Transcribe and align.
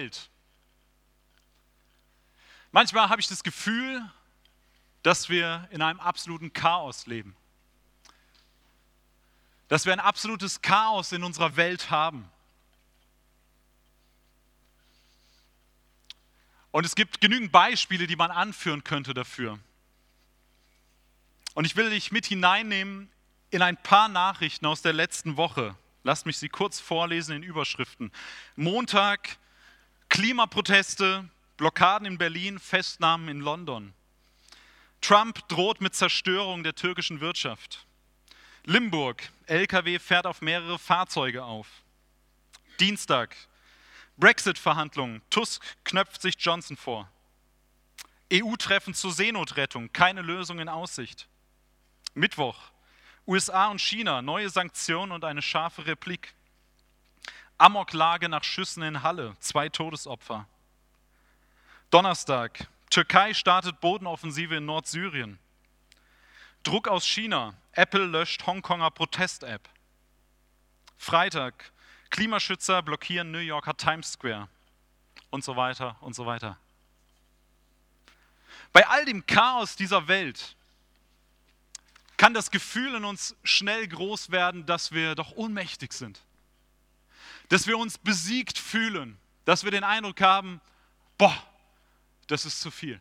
Welt. 0.00 0.30
Manchmal 2.72 3.10
habe 3.10 3.20
ich 3.20 3.28
das 3.28 3.42
Gefühl, 3.42 4.02
dass 5.02 5.28
wir 5.28 5.68
in 5.70 5.82
einem 5.82 6.00
absoluten 6.00 6.52
Chaos 6.52 7.06
leben. 7.06 7.36
Dass 9.68 9.84
wir 9.84 9.92
ein 9.92 10.00
absolutes 10.00 10.62
Chaos 10.62 11.12
in 11.12 11.22
unserer 11.22 11.56
Welt 11.56 11.90
haben. 11.90 12.30
Und 16.70 16.86
es 16.86 16.94
gibt 16.94 17.20
genügend 17.20 17.52
Beispiele, 17.52 18.06
die 18.06 18.16
man 18.16 18.30
anführen 18.30 18.84
könnte 18.84 19.12
dafür. 19.12 19.58
Und 21.54 21.64
ich 21.66 21.76
will 21.76 21.90
dich 21.90 22.10
mit 22.10 22.26
hineinnehmen 22.26 23.10
in 23.50 23.60
ein 23.60 23.76
paar 23.76 24.08
Nachrichten 24.08 24.64
aus 24.64 24.80
der 24.80 24.92
letzten 24.92 25.36
Woche. 25.36 25.76
Lasst 26.04 26.24
mich 26.24 26.38
sie 26.38 26.48
kurz 26.48 26.80
vorlesen 26.80 27.36
in 27.36 27.42
Überschriften. 27.42 28.12
Montag, 28.56 29.39
Klimaproteste, 30.10 31.28
Blockaden 31.56 32.06
in 32.06 32.18
Berlin, 32.18 32.58
Festnahmen 32.58 33.28
in 33.28 33.40
London. 33.40 33.94
Trump 35.00 35.48
droht 35.48 35.80
mit 35.80 35.94
Zerstörung 35.94 36.62
der 36.62 36.74
türkischen 36.74 37.20
Wirtschaft. 37.20 37.86
Limburg, 38.64 39.30
Lkw 39.46 39.98
fährt 39.98 40.26
auf 40.26 40.42
mehrere 40.42 40.78
Fahrzeuge 40.78 41.44
auf. 41.44 41.68
Dienstag, 42.80 43.34
Brexit-Verhandlungen, 44.16 45.22
Tusk 45.30 45.64
knöpft 45.84 46.20
sich 46.20 46.34
Johnson 46.38 46.76
vor. 46.76 47.10
EU-Treffen 48.32 48.94
zur 48.94 49.12
Seenotrettung, 49.12 49.92
keine 49.92 50.22
Lösung 50.22 50.58
in 50.58 50.68
Aussicht. 50.68 51.28
Mittwoch, 52.14 52.58
USA 53.26 53.68
und 53.68 53.80
China, 53.80 54.22
neue 54.22 54.50
Sanktionen 54.50 55.12
und 55.12 55.24
eine 55.24 55.40
scharfe 55.40 55.86
Replik. 55.86 56.34
Amoklage 57.60 58.30
nach 58.30 58.42
Schüssen 58.42 58.82
in 58.82 59.02
Halle, 59.02 59.36
zwei 59.38 59.68
Todesopfer. 59.68 60.46
Donnerstag. 61.90 62.66
Türkei 62.88 63.34
startet 63.34 63.82
Bodenoffensive 63.82 64.56
in 64.56 64.64
Nordsyrien. 64.64 65.38
Druck 66.62 66.88
aus 66.88 67.06
China. 67.06 67.52
Apple 67.72 68.06
löscht 68.06 68.46
Hongkonger 68.46 68.90
Protest-App. 68.90 69.68
Freitag. 70.96 71.70
Klimaschützer 72.08 72.80
blockieren 72.80 73.30
New 73.30 73.38
Yorker 73.38 73.76
Times 73.76 74.12
Square. 74.12 74.48
Und 75.28 75.44
so 75.44 75.54
weiter 75.54 75.96
und 76.00 76.14
so 76.14 76.24
weiter. 76.24 76.56
Bei 78.72 78.88
all 78.88 79.04
dem 79.04 79.26
Chaos 79.26 79.76
dieser 79.76 80.08
Welt 80.08 80.56
kann 82.16 82.32
das 82.32 82.50
Gefühl 82.50 82.94
in 82.94 83.04
uns 83.04 83.36
schnell 83.44 83.86
groß 83.86 84.30
werden, 84.30 84.64
dass 84.64 84.92
wir 84.92 85.14
doch 85.14 85.32
ohnmächtig 85.32 85.92
sind. 85.92 86.22
Dass 87.50 87.66
wir 87.66 87.76
uns 87.76 87.98
besiegt 87.98 88.58
fühlen. 88.58 89.18
Dass 89.44 89.64
wir 89.64 89.70
den 89.70 89.84
Eindruck 89.84 90.20
haben, 90.22 90.62
boah, 91.18 91.36
das 92.26 92.46
ist 92.46 92.60
zu 92.60 92.70
viel. 92.70 93.00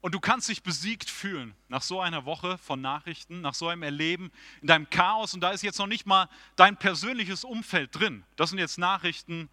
Und 0.00 0.14
du 0.14 0.20
kannst 0.20 0.48
dich 0.48 0.62
besiegt 0.62 1.10
fühlen 1.10 1.54
nach 1.68 1.82
so 1.82 2.00
einer 2.00 2.24
Woche 2.24 2.56
von 2.58 2.80
Nachrichten, 2.80 3.40
nach 3.40 3.54
so 3.54 3.68
einem 3.68 3.82
Erleben, 3.82 4.30
in 4.60 4.68
deinem 4.68 4.88
Chaos. 4.90 5.34
Und 5.34 5.40
da 5.40 5.50
ist 5.50 5.62
jetzt 5.62 5.78
noch 5.78 5.86
nicht 5.86 6.06
mal 6.06 6.28
dein 6.54 6.76
persönliches 6.76 7.44
Umfeld 7.44 7.98
drin. 7.98 8.24
Das 8.36 8.50
sind 8.50 8.58
jetzt 8.58 8.78
Nachrichten, 8.78 9.48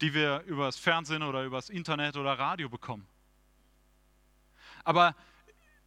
die 0.00 0.14
wir 0.14 0.42
über 0.46 0.66
das 0.66 0.78
Fernsehen 0.78 1.22
oder 1.22 1.44
über 1.44 1.58
das 1.58 1.68
Internet 1.68 2.16
oder 2.16 2.38
Radio 2.38 2.68
bekommen. 2.68 3.06
Aber 4.84 5.14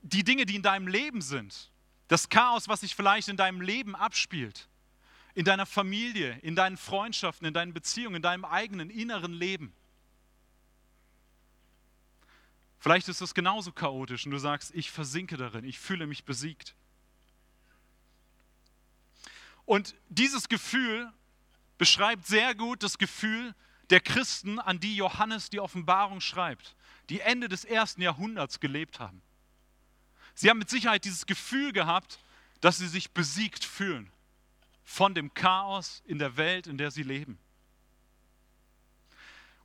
die 0.02 0.24
Dinge, 0.24 0.46
die 0.46 0.56
in 0.56 0.62
deinem 0.62 0.88
Leben 0.88 1.22
sind, 1.22 1.72
das 2.08 2.30
Chaos, 2.30 2.68
was 2.68 2.82
sich 2.82 2.96
vielleicht 2.96 3.28
in 3.28 3.38
deinem 3.38 3.62
Leben 3.62 3.96
abspielt, 3.96 4.68
in 5.34 5.46
deiner 5.46 5.66
Familie, 5.66 6.38
in 6.42 6.56
deinen 6.56 6.78
Freundschaften, 6.78 7.48
in 7.48 7.54
deinen 7.54 7.74
Beziehungen, 7.74 8.18
in 8.18 8.22
deinem 8.22 8.46
eigenen 8.46 8.90
inneren 8.90 9.34
Leben. 9.34 9.74
Vielleicht 12.80 13.08
ist 13.10 13.22
es 13.22 13.34
genauso 13.34 13.72
chaotisch 13.72 14.26
und 14.26 14.32
du 14.32 14.38
sagst, 14.38 14.74
ich 14.74 14.92
versinke 14.92 15.36
darin, 15.36 15.66
ich 15.66 15.80
fühle 15.80 16.08
mich 16.08 16.24
besiegt. 16.24 16.76
Und 19.66 19.96
dieses 20.08 20.48
Gefühl 20.48 21.12
beschreibt 21.78 22.26
sehr 22.26 22.56
gut 22.56 22.84
das 22.84 22.98
Gefühl 22.98 23.54
der 23.90 24.00
Christen, 24.00 24.60
an 24.60 24.80
die 24.80 24.96
Johannes 24.96 25.50
die 25.50 25.60
Offenbarung 25.60 26.22
schreibt, 26.22 26.76
die 27.10 27.20
Ende 27.20 27.50
des 27.50 27.66
ersten 27.66 28.02
Jahrhunderts 28.02 28.60
gelebt 28.60 29.00
haben. 29.00 29.22
Sie 30.38 30.52
haben 30.52 30.60
mit 30.60 30.70
Sicherheit 30.70 31.04
dieses 31.04 31.26
Gefühl 31.26 31.74
gehabt, 31.74 32.20
dass 32.62 32.78
sie 32.78 32.88
sich 32.88 33.10
besiegt 33.10 33.66
fühlen 33.66 34.12
von 34.84 35.16
dem 35.16 35.34
Chaos 35.34 36.04
in 36.06 36.20
der 36.20 36.38
Welt, 36.38 36.68
in 36.68 36.78
der 36.78 36.92
sie 36.92 37.02
leben. 37.02 37.40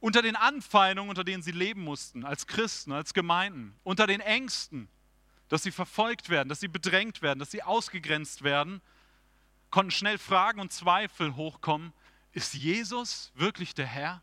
Unter 0.00 0.22
den 0.22 0.34
Anfeindungen, 0.34 1.10
unter 1.10 1.24
denen 1.24 1.42
sie 1.42 1.52
leben 1.52 1.82
mussten, 1.84 2.24
als 2.24 2.46
Christen, 2.46 2.92
als 2.92 3.12
Gemeinden, 3.12 3.76
unter 3.84 4.06
den 4.06 4.20
Ängsten, 4.20 4.88
dass 5.50 5.62
sie 5.62 5.72
verfolgt 5.72 6.30
werden, 6.30 6.48
dass 6.48 6.60
sie 6.60 6.68
bedrängt 6.68 7.20
werden, 7.20 7.38
dass 7.38 7.50
sie 7.50 7.62
ausgegrenzt 7.62 8.40
werden, 8.40 8.80
konnten 9.68 9.90
schnell 9.90 10.16
Fragen 10.16 10.58
und 10.58 10.72
Zweifel 10.72 11.36
hochkommen. 11.36 11.92
Ist 12.32 12.54
Jesus 12.54 13.30
wirklich 13.34 13.74
der 13.74 13.86
Herr? 13.86 14.22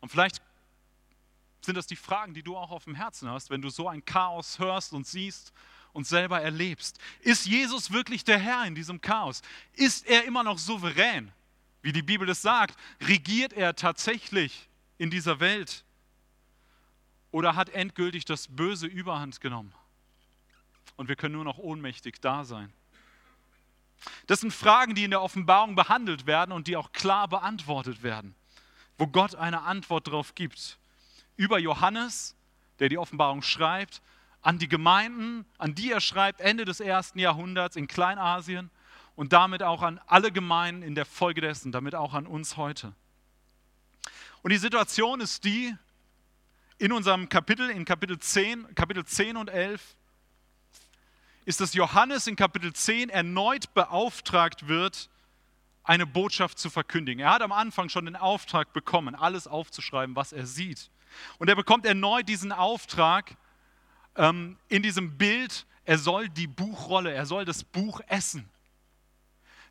Und 0.00 0.08
vielleicht 0.08 0.40
sind 1.64 1.76
das 1.76 1.86
die 1.86 1.96
Fragen, 1.96 2.34
die 2.34 2.42
du 2.42 2.56
auch 2.56 2.70
auf 2.70 2.84
dem 2.84 2.94
Herzen 2.94 3.28
hast, 3.30 3.50
wenn 3.50 3.62
du 3.62 3.70
so 3.70 3.88
ein 3.88 4.04
Chaos 4.04 4.58
hörst 4.58 4.92
und 4.92 5.06
siehst 5.06 5.52
und 5.92 6.06
selber 6.06 6.40
erlebst. 6.40 6.98
Ist 7.20 7.46
Jesus 7.46 7.92
wirklich 7.92 8.24
der 8.24 8.38
Herr 8.38 8.64
in 8.64 8.74
diesem 8.74 9.00
Chaos? 9.00 9.42
Ist 9.74 10.06
er 10.06 10.24
immer 10.24 10.42
noch 10.42 10.58
souverän? 10.58 11.32
Wie 11.82 11.92
die 11.92 12.02
Bibel 12.02 12.28
es 12.28 12.42
sagt, 12.42 12.78
regiert 13.00 13.52
er 13.52 13.76
tatsächlich 13.76 14.68
in 14.98 15.10
dieser 15.10 15.40
Welt? 15.40 15.84
Oder 17.30 17.56
hat 17.56 17.70
endgültig 17.70 18.24
das 18.24 18.48
Böse 18.48 18.86
überhand 18.86 19.40
genommen? 19.40 19.72
Und 20.96 21.08
wir 21.08 21.16
können 21.16 21.34
nur 21.34 21.44
noch 21.44 21.58
ohnmächtig 21.58 22.20
da 22.20 22.44
sein. 22.44 22.72
Das 24.26 24.40
sind 24.40 24.52
Fragen, 24.52 24.94
die 24.94 25.04
in 25.04 25.10
der 25.10 25.22
Offenbarung 25.22 25.74
behandelt 25.74 26.26
werden 26.26 26.52
und 26.52 26.66
die 26.66 26.76
auch 26.76 26.92
klar 26.92 27.28
beantwortet 27.28 28.02
werden, 28.02 28.34
wo 28.98 29.06
Gott 29.06 29.34
eine 29.34 29.62
Antwort 29.62 30.08
darauf 30.08 30.34
gibt. 30.34 30.78
Über 31.42 31.58
Johannes, 31.58 32.36
der 32.78 32.88
die 32.88 32.98
Offenbarung 32.98 33.42
schreibt, 33.42 34.00
an 34.42 34.60
die 34.60 34.68
Gemeinden, 34.68 35.44
an 35.58 35.74
die 35.74 35.90
er 35.90 36.00
schreibt, 36.00 36.40
Ende 36.40 36.64
des 36.64 36.78
ersten 36.78 37.18
Jahrhunderts 37.18 37.74
in 37.74 37.88
Kleinasien 37.88 38.70
und 39.16 39.32
damit 39.32 39.60
auch 39.60 39.82
an 39.82 40.00
alle 40.06 40.30
Gemeinden 40.30 40.84
in 40.84 40.94
der 40.94 41.04
Folge 41.04 41.40
dessen, 41.40 41.72
damit 41.72 41.96
auch 41.96 42.14
an 42.14 42.28
uns 42.28 42.56
heute. 42.56 42.94
Und 44.42 44.52
die 44.52 44.56
Situation 44.56 45.20
ist 45.20 45.42
die, 45.42 45.74
in 46.78 46.92
unserem 46.92 47.28
Kapitel, 47.28 47.70
in 47.70 47.84
Kapitel 47.84 48.20
10, 48.20 48.76
Kapitel 48.76 49.04
10 49.04 49.36
und 49.36 49.50
11, 49.50 49.96
ist, 51.44 51.60
dass 51.60 51.74
Johannes 51.74 52.28
in 52.28 52.36
Kapitel 52.36 52.72
10 52.72 53.08
erneut 53.08 53.74
beauftragt 53.74 54.68
wird, 54.68 55.10
eine 55.82 56.06
Botschaft 56.06 56.60
zu 56.60 56.70
verkündigen. 56.70 57.18
Er 57.18 57.32
hat 57.32 57.42
am 57.42 57.50
Anfang 57.50 57.88
schon 57.88 58.04
den 58.04 58.14
Auftrag 58.14 58.72
bekommen, 58.72 59.16
alles 59.16 59.48
aufzuschreiben, 59.48 60.14
was 60.14 60.32
er 60.32 60.46
sieht. 60.46 60.88
Und 61.38 61.48
er 61.48 61.56
bekommt 61.56 61.86
erneut 61.86 62.28
diesen 62.28 62.52
Auftrag, 62.52 63.36
ähm, 64.16 64.58
in 64.68 64.82
diesem 64.82 65.16
Bild, 65.16 65.66
er 65.84 65.98
soll 65.98 66.28
die 66.28 66.46
Buchrolle, 66.46 67.12
er 67.12 67.26
soll 67.26 67.44
das 67.44 67.64
Buch 67.64 68.00
essen. 68.06 68.48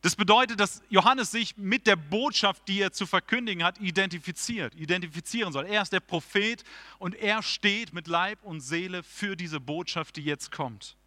Das 0.02 0.16
bedeutet, 0.16 0.60
dass 0.60 0.82
Johannes 0.90 1.30
sich 1.30 1.58
mit 1.58 1.86
der 1.86 1.96
Botschaft, 1.96 2.68
die 2.68 2.82
er 2.82 2.92
zu 2.92 3.06
verkündigen 3.06 3.64
hat, 3.64 3.80
identifiziert, 3.80 4.74
identifizieren 4.74 5.54
soll. 5.54 5.68
Er 5.68 5.84
ist 5.84 5.94
der 5.94 6.00
Prophet 6.00 6.64
und 6.98 7.14
er 7.14 7.44
steht 7.44 7.94
mit 7.94 8.08
Leib 8.08 8.42
und 8.42 8.62
Seele 8.62 9.04
für 9.04 9.36
diese 9.36 9.60
Botschaft, 9.60 10.16
die 10.16 10.24
jetzt 10.24 10.52
kommt. 10.52 10.98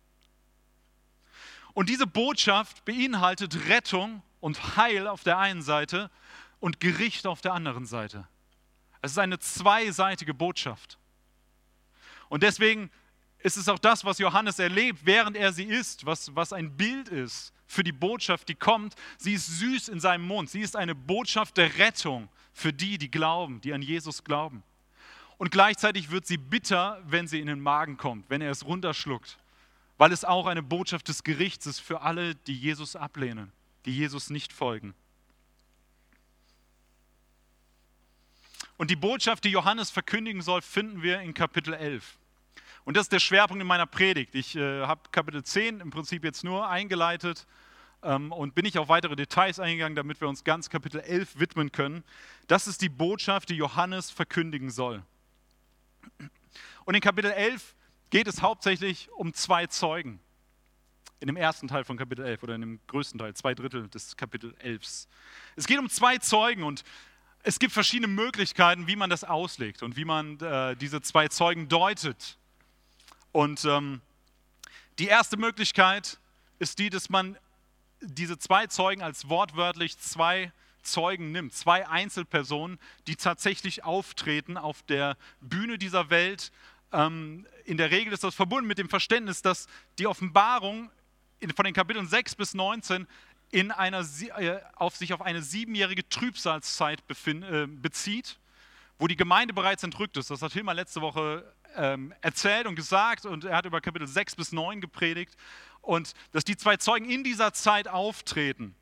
Und 1.73 1.89
diese 1.89 2.07
Botschaft 2.07 2.85
beinhaltet 2.85 3.69
Rettung 3.69 4.23
und 4.39 4.77
Heil 4.77 5.09
auf 5.09 5.25
der 5.25 5.39
einen 5.39 5.63
Seite 5.63 6.09
und 6.61 6.79
Gericht 6.79 7.27
auf 7.27 7.41
der 7.41 7.53
anderen 7.53 7.87
Seite. 7.87 8.29
Es 9.05 9.11
ist 9.11 9.19
eine 9.19 9.39
zweiseitige 9.39 10.33
Botschaft. 10.33 10.99
Und 12.31 12.43
deswegen 12.43 12.91
ist 13.41 13.59
es 13.59 13.69
auch 13.69 13.79
das, 13.79 14.03
was 14.07 14.19
Johannes 14.19 14.59
erlebt, 14.59 15.01
während 15.05 15.37
er 15.37 15.53
sie 15.53 15.65
isst, 15.65 16.07
was, 16.07 16.35
was 16.35 16.55
ein 16.55 16.75
Bild 16.75 17.11
ist 17.11 17.53
für 17.67 17.85
die 17.85 17.93
Botschaft, 17.93 18.49
die 18.49 18.55
kommt. 18.55 18.95
Sie 19.19 19.35
ist 19.35 19.59
süß 19.59 19.91
in 19.91 20.01
seinem 20.01 20.27
Mund. 20.27 20.49
Sie 20.49 20.63
ist 20.63 20.75
eine 20.75 20.95
Botschaft 20.95 21.59
der 21.59 21.77
Rettung 21.77 22.31
für 22.55 22.73
die, 22.73 22.97
die 22.97 23.11
glauben, 23.11 23.61
die 23.61 23.75
an 23.75 23.83
Jesus 23.83 24.25
glauben. 24.25 24.63
Und 25.37 25.51
gleichzeitig 25.51 26.11
wird 26.11 26.27
sie 26.27 26.39
bitter, 26.39 27.03
wenn 27.05 27.29
sie 27.29 27.41
in 27.41 27.47
den 27.49 27.61
Magen 27.61 27.99
kommt, 27.99 28.31
wenn 28.31 28.41
er 28.41 28.53
es 28.53 28.65
runterschluckt, 28.65 29.37
weil 29.99 30.13
es 30.13 30.25
auch 30.25 30.47
eine 30.47 30.63
Botschaft 30.63 31.09
des 31.09 31.25
Gerichts 31.25 31.67
ist 31.67 31.81
für 31.81 32.01
alle, 32.01 32.37
die 32.37 32.57
Jesus 32.57 32.97
ablehnen, 32.97 33.53
die 33.85 33.95
Jesus 33.95 34.31
nicht 34.31 34.51
folgen. 34.51 34.95
Und 38.77 38.91
die 38.91 38.97
Botschaft, 38.97 39.45
die 39.45 39.51
Johannes 39.51 39.91
verkündigen 39.91 40.43
soll, 40.43 40.63
finden 40.63 41.03
wir 41.03 41.21
in 41.21 41.33
Kapitel 41.33 41.75
11. 41.75 42.19
Und 42.85 42.97
das 42.97 43.05
ist 43.05 43.13
der 43.13 43.21
Schwerpunkt 43.21 43.61
in 43.61 43.67
meiner 43.67 43.87
Predigt. 43.87 44.35
Ich 44.35 44.57
äh, 44.57 44.83
habe 44.83 45.01
Kapitel 45.11 45.43
10 45.43 45.81
im 45.81 45.91
Prinzip 45.91 46.25
jetzt 46.25 46.45
nur 46.45 46.69
eingeleitet 46.69 47.47
ähm, 48.03 48.33
und 48.33 48.55
bin 48.55 48.65
nicht 48.65 48.79
auf 48.79 48.89
weitere 48.89 49.17
Details 49.17 49.61
eingegangen, 49.61 49.97
damit 49.97 50.21
wir 50.21 50.29
uns 50.29 50.45
ganz 50.45 50.69
Kapitel 50.69 51.01
11 51.01 51.39
widmen 51.39 51.73
können. 51.73 52.05
Das 52.47 52.67
ist 52.67 52.83
die 52.83 52.89
Botschaft, 52.89 53.49
die 53.49 53.57
Johannes 53.57 54.11
verkündigen 54.11 54.71
soll. 54.71 55.03
Und 56.85 56.95
in 56.95 57.01
Kapitel 57.01 57.31
11 57.31 57.75
geht 58.11 58.27
es 58.27 58.43
hauptsächlich 58.43 59.09
um 59.13 59.33
zwei 59.33 59.67
Zeugen. 59.67 60.21
In 61.21 61.29
dem 61.29 61.37
ersten 61.37 61.69
Teil 61.69 61.85
von 61.85 61.97
Kapitel 61.97 62.25
11 62.25 62.43
oder 62.43 62.55
in 62.55 62.61
dem 62.61 62.81
größten 62.87 63.19
Teil, 63.19 63.35
zwei 63.35 63.55
Drittel 63.55 63.89
des 63.89 64.17
Kapitel 64.17 64.55
11. 64.59 65.07
Es 65.57 65.67
geht 65.67 65.79
um 65.79 65.89
zwei 65.89 66.19
Zeugen 66.19 66.65
und 66.65 66.85
es 67.47 67.59
gibt 67.59 67.75
verschiedene 67.75 68.09
Möglichkeiten, 68.09 68.87
wie 68.87 68.97
man 68.97 69.11
das 69.11 69.23
auslegt 69.23 69.83
und 69.83 69.97
wie 69.97 70.07
man 70.07 70.41
äh, 70.41 70.75
diese 70.77 71.03
zwei 71.03 71.29
Zeugen 71.29 71.69
deutet. 71.69 72.39
Und 73.33 73.65
ähm, 73.67 74.01
die 74.99 75.07
erste 75.07 75.37
Möglichkeit 75.37 76.19
ist 76.59 76.79
die, 76.79 76.89
dass 76.89 77.11
man 77.11 77.37
diese 78.01 78.39
zwei 78.39 78.67
Zeugen 78.67 79.03
als 79.03 79.29
wortwörtlich 79.29 79.99
zwei 79.99 80.53
Zeugen 80.83 81.33
nimmt, 81.33 81.53
zwei 81.53 81.87
Einzelpersonen, 81.87 82.79
die 83.07 83.17
tatsächlich 83.17 83.85
auftreten 83.85 84.57
auf 84.57 84.83
der 84.83 85.19
Bühne 85.43 85.77
dieser 85.77 86.09
Welt. 86.09 86.51
Ähm, 86.93 87.47
in 87.67 87.77
der 87.77 87.91
Regel 87.91 88.15
ist 88.15 88.25
das 88.25 88.35
verbunden 88.35 88.67
mit 88.67 88.79
dem 88.79 88.89
Verständnis, 88.89 89.43
dass 89.43 89.67
die 89.99 90.07
Offenbarung 90.07 90.91
von 91.55 91.67
den 91.67 91.75
Kapiteln 91.75 92.07
6 92.07 92.37
bis 92.37 92.55
19 92.55 93.07
in 93.55 93.71
einer, 93.71 94.05
äh, 94.37 94.59
auf 94.75 94.97
sich 94.97 95.13
auf 95.13 95.23
eine 95.23 95.41
siebenjährige 95.41 96.09
Trübsalzeit 96.09 97.05
äh, 97.09 97.67
bezieht, 97.69 98.41
wo 98.99 99.07
die 99.07 99.15
Gemeinde 99.15 99.55
bereits 99.55 99.85
entrückt 99.85 100.17
ist. 100.17 100.29
Das 100.29 100.43
hat 100.43 100.53
Hilmar 100.53 100.75
letzte 100.75 101.01
Woche 101.01 101.55
ähm, 101.77 102.13
erzählt 102.21 102.67
und 102.67 102.75
gesagt 102.75 103.27
und 103.27 103.45
er 103.45 103.57
hat 103.57 103.65
über 103.65 103.81
Kapitel 103.81 104.09
6 104.09 104.35
bis 104.35 104.51
9 104.51 104.81
gepredigt. 104.81 105.37
Und 105.83 106.15
dass 106.33 106.43
die 106.43 106.57
zwei 106.57 106.79
Zeugen 106.79 107.09
in 107.09 107.23
dieser 107.23 107.53
Zeit 107.53 107.87
auftreten 107.87 108.75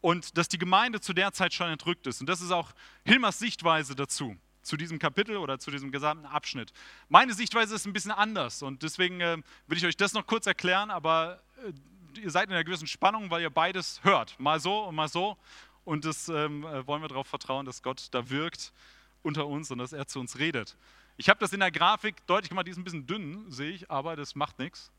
und 0.00 0.38
dass 0.38 0.46
die 0.46 0.58
Gemeinde 0.58 1.00
zu 1.00 1.14
der 1.14 1.32
Zeit 1.32 1.52
schon 1.52 1.68
entrückt 1.68 2.06
ist. 2.06 2.20
Und 2.20 2.28
das 2.28 2.40
ist 2.40 2.52
auch 2.52 2.70
Hilmers 3.04 3.40
Sichtweise 3.40 3.96
dazu, 3.96 4.36
zu 4.62 4.76
diesem 4.76 5.00
Kapitel 5.00 5.36
oder 5.36 5.58
zu 5.58 5.72
diesem 5.72 5.90
gesamten 5.90 6.26
Abschnitt. 6.26 6.72
Meine 7.08 7.34
Sichtweise 7.34 7.74
ist 7.74 7.86
ein 7.86 7.92
bisschen 7.92 8.12
anders 8.12 8.62
und 8.62 8.84
deswegen 8.84 9.20
äh, 9.20 9.38
will 9.66 9.78
ich 9.78 9.84
euch 9.84 9.96
das 9.96 10.12
noch 10.12 10.28
kurz 10.28 10.46
erklären, 10.46 10.92
aber 10.92 11.42
äh, 11.66 11.72
ihr 12.18 12.30
seid 12.30 12.48
in 12.48 12.54
einer 12.54 12.64
gewissen 12.64 12.86
Spannung, 12.86 13.30
weil 13.30 13.42
ihr 13.42 13.50
beides 13.50 14.02
hört. 14.02 14.38
Mal 14.38 14.60
so 14.60 14.84
und 14.84 14.94
mal 14.94 15.08
so. 15.08 15.36
Und 15.84 16.04
das 16.04 16.28
ähm, 16.28 16.64
äh, 16.64 16.86
wollen 16.86 17.02
wir 17.02 17.08
darauf 17.08 17.26
vertrauen, 17.26 17.66
dass 17.66 17.82
Gott 17.82 18.08
da 18.12 18.30
wirkt 18.30 18.72
unter 19.22 19.46
uns 19.46 19.70
und 19.70 19.78
dass 19.78 19.92
er 19.92 20.06
zu 20.06 20.20
uns 20.20 20.38
redet. 20.38 20.76
Ich 21.16 21.28
habe 21.28 21.40
das 21.40 21.52
in 21.52 21.60
der 21.60 21.70
Grafik 21.70 22.26
deutlich 22.26 22.48
gemacht, 22.48 22.66
die 22.66 22.70
ist 22.70 22.78
ein 22.78 22.84
bisschen 22.84 23.06
dünn, 23.06 23.50
sehe 23.50 23.70
ich, 23.70 23.90
aber 23.90 24.16
das 24.16 24.34
macht 24.34 24.58
nichts. 24.58 24.90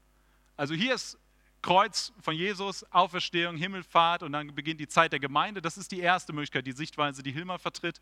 Also 0.56 0.74
hier 0.74 0.94
ist 0.94 1.18
Kreuz 1.62 2.14
von 2.20 2.36
Jesus, 2.36 2.86
Auferstehung, 2.92 3.56
Himmelfahrt 3.56 4.22
und 4.22 4.34
dann 4.34 4.54
beginnt 4.54 4.80
die 4.80 4.88
Zeit 4.88 5.14
der 5.14 5.20
Gemeinde. 5.20 5.62
Das 5.62 5.78
ist 5.78 5.92
die 5.92 6.00
erste 6.00 6.34
Möglichkeit, 6.34 6.68
die 6.68 6.74
Sichtweise, 6.74 7.24
die 7.24 7.32
Hilmar 7.32 7.58
vertritt. 7.58 8.02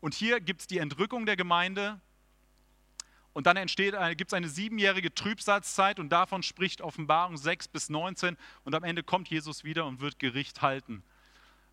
Und 0.00 0.14
hier 0.14 0.40
gibt 0.40 0.62
es 0.62 0.66
die 0.66 0.78
Entrückung 0.78 1.24
der 1.24 1.36
Gemeinde, 1.36 2.00
und 3.38 3.46
dann 3.46 3.56
entsteht, 3.56 3.94
gibt 4.16 4.32
es 4.32 4.34
eine 4.34 4.48
siebenjährige 4.48 5.14
Trübsalzeit 5.14 6.00
und 6.00 6.08
davon 6.08 6.42
spricht 6.42 6.80
Offenbarung 6.80 7.36
6 7.36 7.68
bis 7.68 7.88
19 7.88 8.36
und 8.64 8.74
am 8.74 8.82
Ende 8.82 9.04
kommt 9.04 9.28
Jesus 9.28 9.62
wieder 9.62 9.86
und 9.86 10.00
wird 10.00 10.18
Gericht 10.18 10.60
halten. 10.60 11.04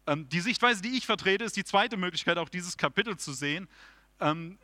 Ähm, 0.05 0.29
die 0.29 0.41
Sichtweise, 0.41 0.83
die 0.83 0.95
ich 0.95 1.07
vertrete, 1.07 1.43
ist 1.43 1.57
die 1.57 1.63
zweite 1.63 1.97
Möglichkeit, 1.97 2.37
auch 2.37 2.49
dieses 2.49 2.77
Kapitel 2.77 3.17
zu 3.17 3.33
sehen. 3.33 3.67
Ähm, 4.19 4.59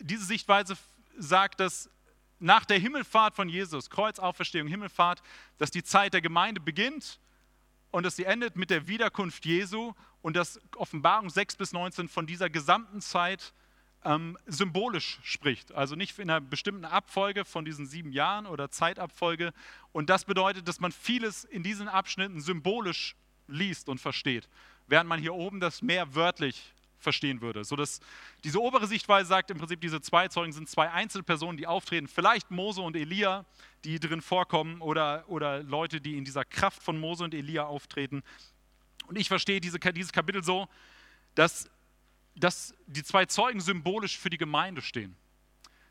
diese 0.00 0.24
Sichtweise 0.24 0.76
sagt, 1.16 1.60
dass 1.60 1.88
nach 2.40 2.64
der 2.64 2.80
Himmelfahrt 2.80 3.36
von 3.36 3.48
Jesus, 3.48 3.88
Kreuzauferstehung, 3.88 4.66
Himmelfahrt, 4.66 5.22
dass 5.58 5.70
die 5.70 5.84
Zeit 5.84 6.14
der 6.14 6.20
Gemeinde 6.20 6.60
beginnt 6.60 7.20
und 7.92 8.02
dass 8.02 8.16
sie 8.16 8.24
endet 8.24 8.56
mit 8.56 8.70
der 8.70 8.88
Wiederkunft 8.88 9.46
Jesu 9.46 9.94
und 10.20 10.34
dass 10.34 10.60
Offenbarung 10.74 11.30
6 11.30 11.54
bis 11.54 11.72
19 11.72 12.08
von 12.08 12.26
dieser 12.26 12.50
gesamten 12.50 13.00
Zeit 13.00 13.52
ähm, 14.04 14.38
symbolisch 14.46 15.18
spricht, 15.22 15.72
also 15.72 15.94
nicht 15.94 16.18
in 16.18 16.30
einer 16.30 16.40
bestimmten 16.40 16.84
Abfolge 16.84 17.44
von 17.44 17.64
diesen 17.64 17.86
sieben 17.86 18.12
Jahren 18.12 18.46
oder 18.46 18.70
Zeitabfolge. 18.70 19.52
Und 19.92 20.10
das 20.10 20.24
bedeutet, 20.24 20.68
dass 20.68 20.80
man 20.80 20.92
vieles 20.92 21.44
in 21.44 21.62
diesen 21.62 21.88
Abschnitten 21.88 22.40
symbolisch 22.40 23.14
liest 23.46 23.88
und 23.88 24.00
versteht, 24.00 24.48
während 24.86 25.08
man 25.08 25.20
hier 25.20 25.34
oben 25.34 25.60
das 25.60 25.82
mehr 25.82 26.14
wörtlich 26.14 26.72
verstehen 26.98 27.40
würde. 27.40 27.64
So 27.64 27.76
dass 27.76 28.00
diese 28.44 28.60
obere 28.60 28.86
Sichtweise 28.86 29.28
sagt 29.28 29.50
im 29.50 29.58
Prinzip, 29.58 29.80
diese 29.80 30.00
zwei 30.00 30.28
Zeugen 30.28 30.52
sind 30.52 30.68
zwei 30.68 30.90
Einzelpersonen, 30.90 31.56
die 31.56 31.66
auftreten, 31.66 32.08
vielleicht 32.08 32.50
Mose 32.50 32.82
und 32.82 32.96
Elia, 32.96 33.44
die 33.84 33.98
drin 33.98 34.20
vorkommen, 34.20 34.80
oder, 34.80 35.24
oder 35.28 35.62
Leute, 35.62 36.00
die 36.00 36.16
in 36.16 36.24
dieser 36.24 36.44
Kraft 36.44 36.82
von 36.82 36.98
Mose 37.00 37.24
und 37.24 37.34
Elia 37.34 37.64
auftreten. 37.64 38.22
Und 39.06 39.16
ich 39.16 39.28
verstehe 39.28 39.60
diese, 39.60 39.78
dieses 39.78 40.12
Kapitel 40.12 40.44
so, 40.44 40.68
dass 41.34 41.70
dass 42.34 42.74
die 42.86 43.02
zwei 43.02 43.26
Zeugen 43.26 43.60
symbolisch 43.60 44.18
für 44.18 44.30
die 44.30 44.38
Gemeinde 44.38 44.82
stehen. 44.82 45.16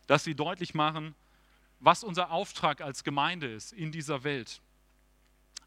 Dass 0.08 0.24
sie 0.24 0.36
deutlich 0.36 0.74
machen, 0.74 1.16
was 1.80 2.04
unser 2.04 2.32
Auftrag 2.32 2.82
als 2.82 3.04
Gemeinde 3.04 3.52
ist 3.52 3.74
in 3.74 3.92
dieser 3.92 4.24
Welt. 4.24 4.62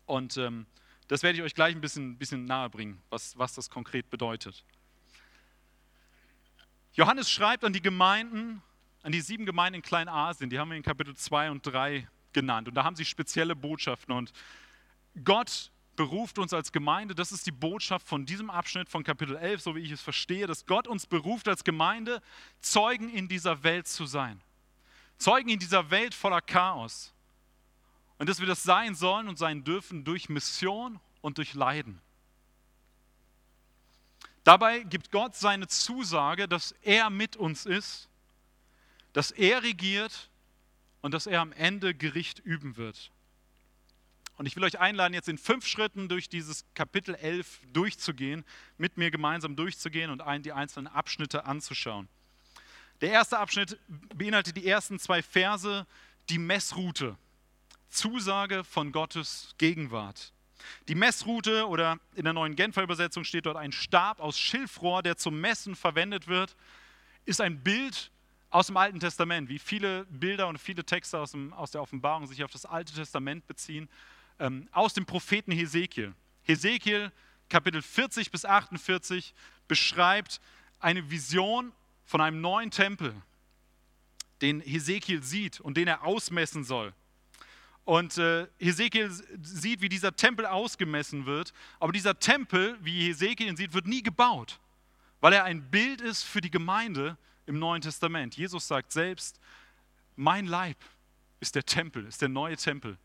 Und 0.07 0.37
ähm, 0.37 0.67
das 1.09 1.23
werde 1.23 1.39
ich 1.39 1.45
euch 1.45 1.55
gleich 1.55 1.75
ein 1.75 1.81
bisschen, 1.81 2.17
bisschen 2.17 2.45
nahe 2.45 2.71
bringen, 2.71 3.01
was, 3.11 3.37
was 3.39 3.55
das 3.55 3.71
konkret 3.71 4.11
bedeutet. 4.11 4.65
Johannes 6.95 7.31
schreibt 7.31 7.65
an 7.65 7.73
die 7.73 7.81
Gemeinden, 7.81 8.63
an 9.03 9.13
die 9.13 9.21
sieben 9.21 9.47
Gemeinden 9.47 9.77
in 9.77 9.83
Kleinasien, 9.83 10.51
die 10.51 10.59
haben 10.59 10.71
wir 10.71 10.77
in 10.77 10.83
Kapitel 10.83 11.17
2 11.17 11.51
und 11.51 11.67
3 11.67 12.07
genannt. 12.33 12.69
Und 12.69 12.75
da 12.75 12.85
haben 12.85 12.97
sie 12.97 13.05
spezielle 13.05 13.57
Botschaften. 13.57 14.15
Und 14.15 14.33
Gott 15.25 15.71
beruft 16.03 16.41
uns 16.41 16.53
als 16.53 16.73
Gemeinde, 16.73 17.15
das 17.15 17.31
ist 17.31 17.47
die 17.47 17.53
Botschaft 17.53 18.09
von 18.09 18.27
diesem 18.27 18.51
Abschnitt 18.51 18.89
von 18.89 19.05
Kapitel 19.05 19.37
11, 19.37 19.63
so 19.63 19.77
wie 19.77 19.81
ich 19.81 19.93
es 19.93 20.01
verstehe, 20.01 20.49
dass 20.49 20.67
Gott 20.67 20.89
uns 20.89 21.07
beruft 21.07 21.47
als 21.47 21.63
Gemeinde, 21.63 22.21
Zeugen 22.61 23.09
in 23.09 23.29
dieser 23.29 23.63
Welt 23.63 23.87
zu 23.87 24.05
sein. 24.05 24.43
Zeugen 25.17 25.49
in 25.49 25.61
dieser 25.61 25.93
Welt 25.93 26.13
voller 26.13 26.41
Chaos. 26.41 27.15
Und 28.19 28.29
dass 28.29 28.41
wir 28.41 28.49
das 28.49 28.65
sein 28.65 28.97
sollen 28.97 29.29
und 29.29 29.39
sein 29.39 29.63
dürfen 29.63 30.03
durch 30.03 30.29
Mission 30.29 30.99
und 31.21 31.39
durch 31.39 31.55
Leiden. 31.55 32.01
Dabei 34.43 34.81
gibt 34.81 35.13
Gott 35.13 35.37
seine 35.37 35.69
Zusage, 35.69 36.49
dass 36.49 36.73
er 36.83 37.11
mit 37.11 37.37
uns 37.37 37.65
ist, 37.65 38.09
dass 39.13 39.31
er 39.31 39.63
regiert 39.63 40.31
und 41.01 41.15
dass 41.15 41.29
er 41.29 41.41
am 41.41 41.53
Ende 41.53 41.95
Gericht 41.95 42.41
üben 42.41 42.77
wird. 42.77 43.13
Und 44.39 44.47
ich 44.47 44.57
will 44.57 44.65
euch 44.65 44.81
einladen, 44.81 45.15
jetzt 45.15 45.29
in 45.29 45.39
fünf 45.39 45.67
Schritten 45.67 46.09
durch 46.09 46.29
dieses 46.29 46.65
Kapitel 46.75 47.15
11 47.15 47.61
durchzugehen, 47.73 48.45
mit 48.79 48.97
mir 48.97 49.11
gemeinsam 49.11 49.57
durchzugehen 49.57 50.11
und 50.11 50.23
die 50.45 50.53
einzelnen 50.53 50.87
Abschnitte 50.87 51.45
anzuschauen. 51.45 52.09
Der 53.01 53.11
erste 53.11 53.39
Abschnitt 53.39 53.79
beinhaltet 54.15 54.57
die 54.57 54.67
ersten 54.67 54.99
zwei 54.99 55.23
Verse, 55.23 55.87
die 56.29 56.39
Messroute, 56.39 57.17
Zusage 57.91 58.65
von 58.65 58.93
Gottes 58.93 59.55
Gegenwart. 59.59 60.33
Die 60.89 60.95
Messroute 60.95 61.67
oder 61.67 61.99
in 62.15 62.25
der 62.25 62.33
neuen 62.33 62.55
Genfer 62.55 62.83
Übersetzung 62.83 63.25
steht 63.25 63.47
dort 63.47 63.57
ein 63.57 63.73
Stab 63.73 64.21
aus 64.21 64.39
Schilfrohr, 64.39 65.03
der 65.03 65.17
zum 65.17 65.41
Messen 65.41 65.75
verwendet 65.75 66.29
wird, 66.29 66.57
ist 67.25 67.41
ein 67.41 67.63
Bild 67.63 68.11
aus 68.51 68.69
dem 68.69 68.77
Alten 68.77 69.01
Testament, 69.01 69.49
wie 69.49 69.59
viele 69.59 70.05
Bilder 70.05 70.47
und 70.47 70.59
viele 70.59 70.85
Texte 70.85 71.19
aus, 71.19 71.33
dem, 71.33 71.53
aus 71.53 71.71
der 71.73 71.83
Offenbarung 71.83 72.27
sich 72.27 72.45
auf 72.45 72.53
das 72.53 72.67
Alte 72.67 72.95
Testament 72.95 73.47
beziehen 73.47 73.89
ähm, 74.43 74.69
aus 74.73 74.93
dem 74.93 75.07
Propheten 75.07 75.53
Hesekiel. 75.53 76.15
Hesekiel 76.43 77.13
Kapitel 77.49 77.81
40 77.81 78.31
bis 78.31 78.45
48 78.45 79.35
beschreibt 79.69 80.41
eine 80.81 81.11
Vision 81.11 81.73
von 82.05 82.21
einem 82.21 82.41
neuen 82.41 82.71
Tempel, 82.71 83.15
den 84.41 84.61
Hesekiel 84.61 85.23
sieht 85.23 85.61
und 85.61 85.77
den 85.77 85.87
er 85.87 86.03
ausmessen 86.03 86.65
soll. 86.65 86.93
Und 87.85 88.19
äh, 88.19 88.49
Hesekiel 88.59 89.11
sieht, 89.43 89.81
wie 89.81 89.89
dieser 89.89 90.15
Tempel 90.17 90.47
ausgemessen 90.47 91.27
wird. 91.27 91.53
Aber 91.79 91.93
dieser 91.93 92.19
Tempel, 92.19 92.77
wie 92.81 93.09
Hesekiel 93.09 93.49
ihn 93.49 93.57
sieht, 93.57 93.75
wird 93.75 93.87
nie 93.87 94.03
gebaut, 94.03 94.61
weil 95.21 95.33
er 95.33 95.45
ein 95.45 95.71
Bild 95.71 96.01
ist 96.01 96.23
für 96.25 96.41
die 96.41 96.51
Gemeinde 96.51 97.17
im 97.47 97.59
Neuen 97.59 97.83
Testament. 97.83 98.37
Jesus 98.37 98.67
sagt 98.67 98.93
selbst, 98.93 99.39
mein 100.17 100.47
Leib 100.47 100.79
ist 101.41 101.55
der 101.55 101.65
Tempel, 101.65 102.07
ist 102.07 102.23
der 102.23 102.29
neue 102.29 102.57
Tempel. 102.57 102.99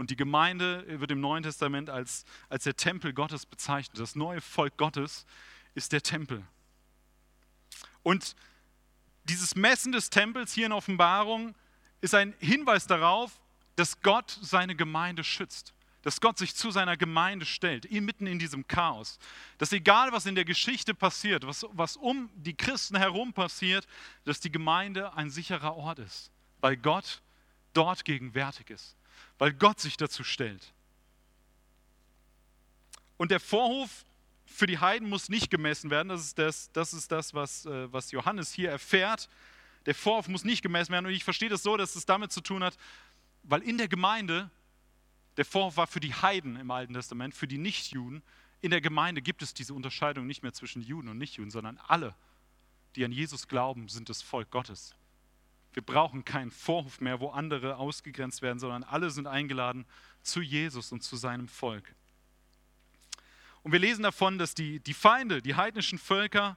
Und 0.00 0.08
die 0.08 0.16
Gemeinde 0.16 0.82
wird 0.98 1.10
im 1.10 1.20
Neuen 1.20 1.42
Testament 1.42 1.90
als, 1.90 2.24
als 2.48 2.64
der 2.64 2.74
Tempel 2.74 3.12
Gottes 3.12 3.44
bezeichnet. 3.44 4.00
Das 4.00 4.16
neue 4.16 4.40
Volk 4.40 4.78
Gottes 4.78 5.26
ist 5.74 5.92
der 5.92 6.02
Tempel. 6.02 6.42
Und 8.02 8.34
dieses 9.24 9.56
Messen 9.56 9.92
des 9.92 10.08
Tempels 10.08 10.54
hier 10.54 10.64
in 10.64 10.72
Offenbarung 10.72 11.54
ist 12.00 12.14
ein 12.14 12.32
Hinweis 12.38 12.86
darauf, 12.86 13.42
dass 13.76 14.00
Gott 14.00 14.38
seine 14.40 14.74
Gemeinde 14.74 15.22
schützt. 15.22 15.74
Dass 16.00 16.22
Gott 16.22 16.38
sich 16.38 16.54
zu 16.54 16.70
seiner 16.70 16.96
Gemeinde 16.96 17.44
stellt, 17.44 17.90
mitten 17.92 18.26
in 18.26 18.38
diesem 18.38 18.66
Chaos. 18.66 19.18
Dass 19.58 19.70
egal, 19.70 20.12
was 20.12 20.24
in 20.24 20.34
der 20.34 20.46
Geschichte 20.46 20.94
passiert, 20.94 21.46
was, 21.46 21.66
was 21.72 21.98
um 21.98 22.30
die 22.36 22.56
Christen 22.56 22.96
herum 22.96 23.34
passiert, 23.34 23.86
dass 24.24 24.40
die 24.40 24.50
Gemeinde 24.50 25.12
ein 25.12 25.28
sicherer 25.28 25.76
Ort 25.76 25.98
ist. 25.98 26.30
Weil 26.62 26.78
Gott 26.78 27.20
dort 27.74 28.06
gegenwärtig 28.06 28.70
ist, 28.70 28.96
weil 29.40 29.54
Gott 29.54 29.80
sich 29.80 29.96
dazu 29.96 30.22
stellt. 30.22 30.74
Und 33.16 33.30
der 33.30 33.40
Vorhof 33.40 34.04
für 34.44 34.66
die 34.66 34.78
Heiden 34.78 35.08
muss 35.08 35.30
nicht 35.30 35.50
gemessen 35.50 35.90
werden. 35.90 36.10
Das 36.10 36.20
ist 36.20 36.38
das, 36.38 36.70
das, 36.72 36.92
ist 36.92 37.10
das 37.10 37.32
was, 37.32 37.64
äh, 37.64 37.90
was 37.90 38.10
Johannes 38.10 38.52
hier 38.52 38.70
erfährt. 38.70 39.30
Der 39.86 39.94
Vorhof 39.94 40.28
muss 40.28 40.44
nicht 40.44 40.60
gemessen 40.60 40.92
werden. 40.92 41.06
Und 41.06 41.12
ich 41.12 41.24
verstehe 41.24 41.48
das 41.48 41.62
so, 41.62 41.78
dass 41.78 41.96
es 41.96 42.04
damit 42.04 42.32
zu 42.32 42.42
tun 42.42 42.62
hat, 42.62 42.76
weil 43.42 43.62
in 43.62 43.78
der 43.78 43.88
Gemeinde, 43.88 44.50
der 45.38 45.46
Vorhof 45.46 45.78
war 45.78 45.86
für 45.86 46.00
die 46.00 46.12
Heiden 46.12 46.56
im 46.56 46.70
Alten 46.70 46.92
Testament, 46.92 47.34
für 47.34 47.48
die 47.48 47.56
Nichtjuden. 47.56 48.22
In 48.60 48.70
der 48.70 48.82
Gemeinde 48.82 49.22
gibt 49.22 49.40
es 49.40 49.54
diese 49.54 49.72
Unterscheidung 49.72 50.26
nicht 50.26 50.42
mehr 50.42 50.52
zwischen 50.52 50.82
Juden 50.82 51.08
und 51.08 51.16
Nichtjuden, 51.16 51.50
sondern 51.50 51.78
alle, 51.88 52.14
die 52.94 53.06
an 53.06 53.12
Jesus 53.12 53.48
glauben, 53.48 53.88
sind 53.88 54.10
das 54.10 54.20
Volk 54.20 54.50
Gottes. 54.50 54.94
Wir 55.72 55.82
brauchen 55.82 56.24
keinen 56.24 56.50
Vorhof 56.50 57.00
mehr, 57.00 57.20
wo 57.20 57.30
andere 57.30 57.76
ausgegrenzt 57.76 58.42
werden, 58.42 58.58
sondern 58.58 58.82
alle 58.82 59.10
sind 59.10 59.26
eingeladen 59.26 59.86
zu 60.22 60.40
Jesus 60.40 60.92
und 60.92 61.02
zu 61.02 61.16
seinem 61.16 61.48
Volk. 61.48 61.94
Und 63.62 63.72
wir 63.72 63.78
lesen 63.78 64.02
davon, 64.02 64.38
dass 64.38 64.54
die, 64.54 64.80
die 64.80 64.94
Feinde, 64.94 65.42
die 65.42 65.54
heidnischen 65.54 65.98
Völker, 65.98 66.56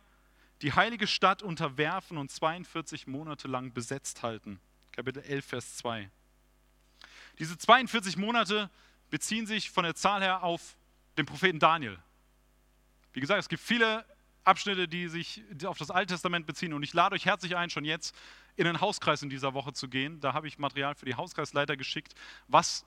die 0.61 0.73
heilige 0.73 1.07
Stadt 1.07 1.43
unterwerfen 1.43 2.17
und 2.17 2.31
42 2.31 3.07
Monate 3.07 3.47
lang 3.47 3.73
besetzt 3.73 4.23
halten. 4.23 4.59
Kapitel 4.91 5.21
11, 5.21 5.45
Vers 5.45 5.77
2. 5.77 6.09
Diese 7.39 7.57
42 7.57 8.17
Monate 8.17 8.69
beziehen 9.09 9.45
sich 9.45 9.69
von 9.69 9.83
der 9.83 9.95
Zahl 9.95 10.21
her 10.21 10.43
auf 10.43 10.77
den 11.17 11.25
Propheten 11.25 11.59
Daniel. 11.59 11.99
Wie 13.11 13.19
gesagt, 13.19 13.39
es 13.39 13.49
gibt 13.49 13.61
viele 13.61 14.05
Abschnitte, 14.43 14.87
die 14.87 15.07
sich 15.07 15.43
auf 15.65 15.77
das 15.77 15.91
Alte 15.91 16.13
Testament 16.13 16.45
beziehen. 16.45 16.73
Und 16.73 16.83
ich 16.83 16.93
lade 16.93 17.15
euch 17.15 17.25
herzlich 17.25 17.55
ein, 17.55 17.69
schon 17.69 17.85
jetzt 17.85 18.15
in 18.55 18.65
den 18.65 18.81
Hauskreis 18.81 19.21
in 19.21 19.29
dieser 19.29 19.53
Woche 19.53 19.73
zu 19.73 19.87
gehen. 19.87 20.19
Da 20.19 20.33
habe 20.33 20.47
ich 20.47 20.57
Material 20.59 20.95
für 20.95 21.05
die 21.05 21.15
Hauskreisleiter 21.15 21.77
geschickt, 21.77 22.13
was 22.47 22.85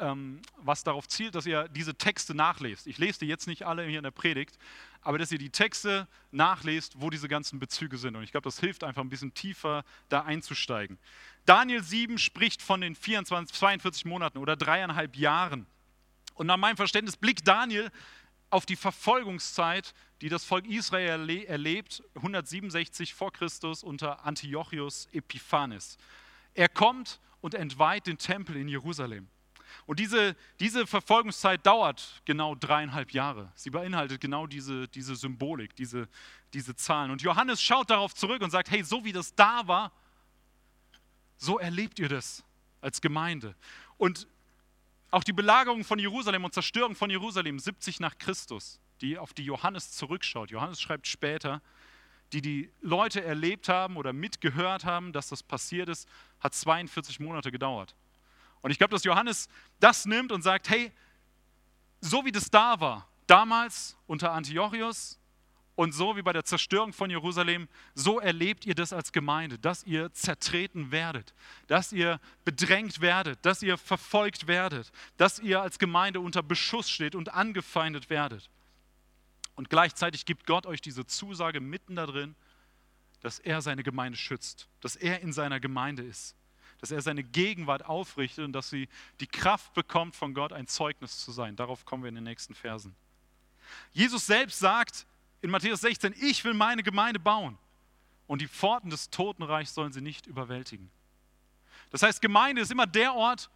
ähm, 0.00 0.40
was 0.56 0.82
darauf 0.82 1.06
zielt, 1.06 1.34
dass 1.34 1.46
ihr 1.46 1.68
diese 1.68 1.94
Texte 1.94 2.34
nachlest. 2.34 2.86
Ich 2.86 2.98
lese 2.98 3.20
die 3.20 3.26
jetzt 3.26 3.46
nicht 3.46 3.66
alle 3.66 3.84
hier 3.84 3.98
in 3.98 4.04
der 4.04 4.10
Predigt, 4.10 4.58
aber 5.02 5.18
dass 5.18 5.30
ihr 5.30 5.38
die 5.38 5.50
Texte 5.50 6.08
nachlest, 6.30 7.00
wo 7.00 7.10
diese 7.10 7.28
ganzen 7.28 7.58
Bezüge 7.58 7.98
sind. 7.98 8.16
Und 8.16 8.22
ich 8.22 8.32
glaube, 8.32 8.44
das 8.44 8.58
hilft 8.60 8.82
einfach 8.82 9.02
ein 9.02 9.08
bisschen 9.08 9.34
tiefer 9.34 9.84
da 10.08 10.22
einzusteigen. 10.22 10.98
Daniel 11.44 11.82
7 11.82 12.18
spricht 12.18 12.62
von 12.62 12.80
den 12.80 12.94
24, 12.94 13.56
42 13.56 14.04
Monaten 14.04 14.38
oder 14.38 14.56
dreieinhalb 14.56 15.16
Jahren. 15.16 15.66
Und 16.34 16.46
nach 16.46 16.56
meinem 16.56 16.76
Verständnis 16.76 17.16
blickt 17.16 17.46
Daniel 17.46 17.90
auf 18.50 18.66
die 18.66 18.76
Verfolgungszeit, 18.76 19.94
die 20.20 20.28
das 20.28 20.44
Volk 20.44 20.66
Israel 20.66 21.28
erlebt, 21.46 22.02
167 22.16 23.14
vor 23.14 23.32
Christus 23.32 23.82
unter 23.82 24.24
Antiochus 24.24 25.08
Epiphanes. 25.12 25.96
Er 26.54 26.68
kommt 26.68 27.20
und 27.40 27.54
entweiht 27.54 28.06
den 28.06 28.18
Tempel 28.18 28.56
in 28.56 28.68
Jerusalem. 28.68 29.28
Und 29.86 29.98
diese, 29.98 30.36
diese 30.58 30.86
Verfolgungszeit 30.86 31.64
dauert 31.64 32.20
genau 32.24 32.54
dreieinhalb 32.54 33.12
Jahre. 33.12 33.50
Sie 33.54 33.70
beinhaltet 33.70 34.20
genau 34.20 34.46
diese, 34.46 34.88
diese 34.88 35.14
Symbolik, 35.14 35.74
diese, 35.76 36.08
diese 36.52 36.74
Zahlen. 36.74 37.10
Und 37.10 37.22
Johannes 37.22 37.62
schaut 37.62 37.90
darauf 37.90 38.14
zurück 38.14 38.42
und 38.42 38.50
sagt, 38.50 38.70
hey, 38.70 38.82
so 38.82 39.04
wie 39.04 39.12
das 39.12 39.34
da 39.34 39.66
war, 39.66 39.92
so 41.36 41.58
erlebt 41.58 41.98
ihr 41.98 42.08
das 42.08 42.44
als 42.80 43.00
Gemeinde. 43.00 43.54
Und 43.96 44.26
auch 45.10 45.24
die 45.24 45.32
Belagerung 45.32 45.84
von 45.84 45.98
Jerusalem 45.98 46.44
und 46.44 46.54
Zerstörung 46.54 46.94
von 46.94 47.10
Jerusalem 47.10 47.58
70 47.58 48.00
nach 48.00 48.16
Christus, 48.18 48.78
die 49.00 49.18
auf 49.18 49.32
die 49.34 49.44
Johannes 49.44 49.92
zurückschaut. 49.92 50.50
Johannes 50.50 50.80
schreibt 50.80 51.06
später, 51.06 51.60
die 52.32 52.42
die 52.42 52.70
Leute 52.80 53.24
erlebt 53.24 53.68
haben 53.68 53.96
oder 53.96 54.12
mitgehört 54.12 54.84
haben, 54.84 55.12
dass 55.12 55.28
das 55.28 55.42
passiert 55.42 55.88
ist, 55.88 56.08
hat 56.38 56.54
42 56.54 57.20
Monate 57.20 57.50
gedauert. 57.50 57.94
Und 58.60 58.70
ich 58.70 58.78
glaube, 58.78 58.92
dass 58.92 59.04
Johannes 59.04 59.48
das 59.80 60.06
nimmt 60.06 60.32
und 60.32 60.42
sagt, 60.42 60.68
hey, 60.68 60.92
so 62.00 62.24
wie 62.24 62.32
das 62.32 62.50
da 62.50 62.80
war, 62.80 63.08
damals 63.26 63.96
unter 64.06 64.32
Antiochus 64.32 65.18
und 65.76 65.92
so 65.92 66.16
wie 66.16 66.22
bei 66.22 66.32
der 66.32 66.44
Zerstörung 66.44 66.92
von 66.92 67.10
Jerusalem, 67.10 67.68
so 67.94 68.20
erlebt 68.20 68.66
ihr 68.66 68.74
das 68.74 68.92
als 68.92 69.12
Gemeinde, 69.12 69.58
dass 69.58 69.84
ihr 69.84 70.12
zertreten 70.12 70.90
werdet, 70.90 71.34
dass 71.68 71.92
ihr 71.92 72.20
bedrängt 72.44 73.00
werdet, 73.00 73.38
dass 73.46 73.62
ihr 73.62 73.78
verfolgt 73.78 74.46
werdet, 74.46 74.92
dass 75.16 75.38
ihr 75.38 75.62
als 75.62 75.78
Gemeinde 75.78 76.20
unter 76.20 76.42
Beschuss 76.42 76.90
steht 76.90 77.14
und 77.14 77.32
angefeindet 77.32 78.10
werdet. 78.10 78.50
Und 79.60 79.68
gleichzeitig 79.68 80.24
gibt 80.24 80.46
Gott 80.46 80.64
euch 80.64 80.80
diese 80.80 81.04
Zusage 81.04 81.60
mitten 81.60 81.96
da 81.96 82.06
drin, 82.06 82.34
dass 83.20 83.38
er 83.40 83.60
seine 83.60 83.82
Gemeinde 83.82 84.16
schützt, 84.16 84.70
dass 84.80 84.96
er 84.96 85.20
in 85.20 85.34
seiner 85.34 85.60
Gemeinde 85.60 86.02
ist 86.02 86.34
dass 86.80 86.90
er 86.90 87.02
seine 87.02 87.22
Gegenwart 87.22 87.84
aufrichtet 87.84 88.42
und 88.42 88.54
dass 88.54 88.70
sie 88.70 88.88
die 89.20 89.26
Kraft 89.26 89.74
bekommt, 89.74 90.16
von 90.16 90.32
Gott 90.32 90.50
ein 90.50 90.66
Zeugnis 90.66 91.22
zu 91.22 91.30
sein. 91.30 91.54
Darauf 91.54 91.84
kommen 91.84 92.02
wir 92.02 92.08
in 92.08 92.14
den 92.14 92.24
nächsten 92.24 92.54
Versen. 92.54 92.96
Jesus 93.92 94.24
selbst 94.24 94.60
sagt 94.60 95.06
in 95.42 95.50
Matthäus 95.50 95.82
16, 95.82 96.14
ich 96.18 96.42
will 96.42 96.54
meine 96.54 96.82
Gemeinde 96.82 97.20
bauen 97.20 97.58
und 98.26 98.40
die 98.40 98.48
Pforten 98.48 98.88
des 98.88 99.10
Totenreichs 99.10 99.74
sollen 99.74 99.92
sie 99.92 100.00
nicht 100.00 100.26
überwältigen. 100.26 100.90
Das 101.90 102.02
heißt, 102.02 102.22
Gemeinde 102.22 102.62
ist 102.62 102.72
immer 102.72 102.86
der 102.86 103.14
Ort, 103.14 103.50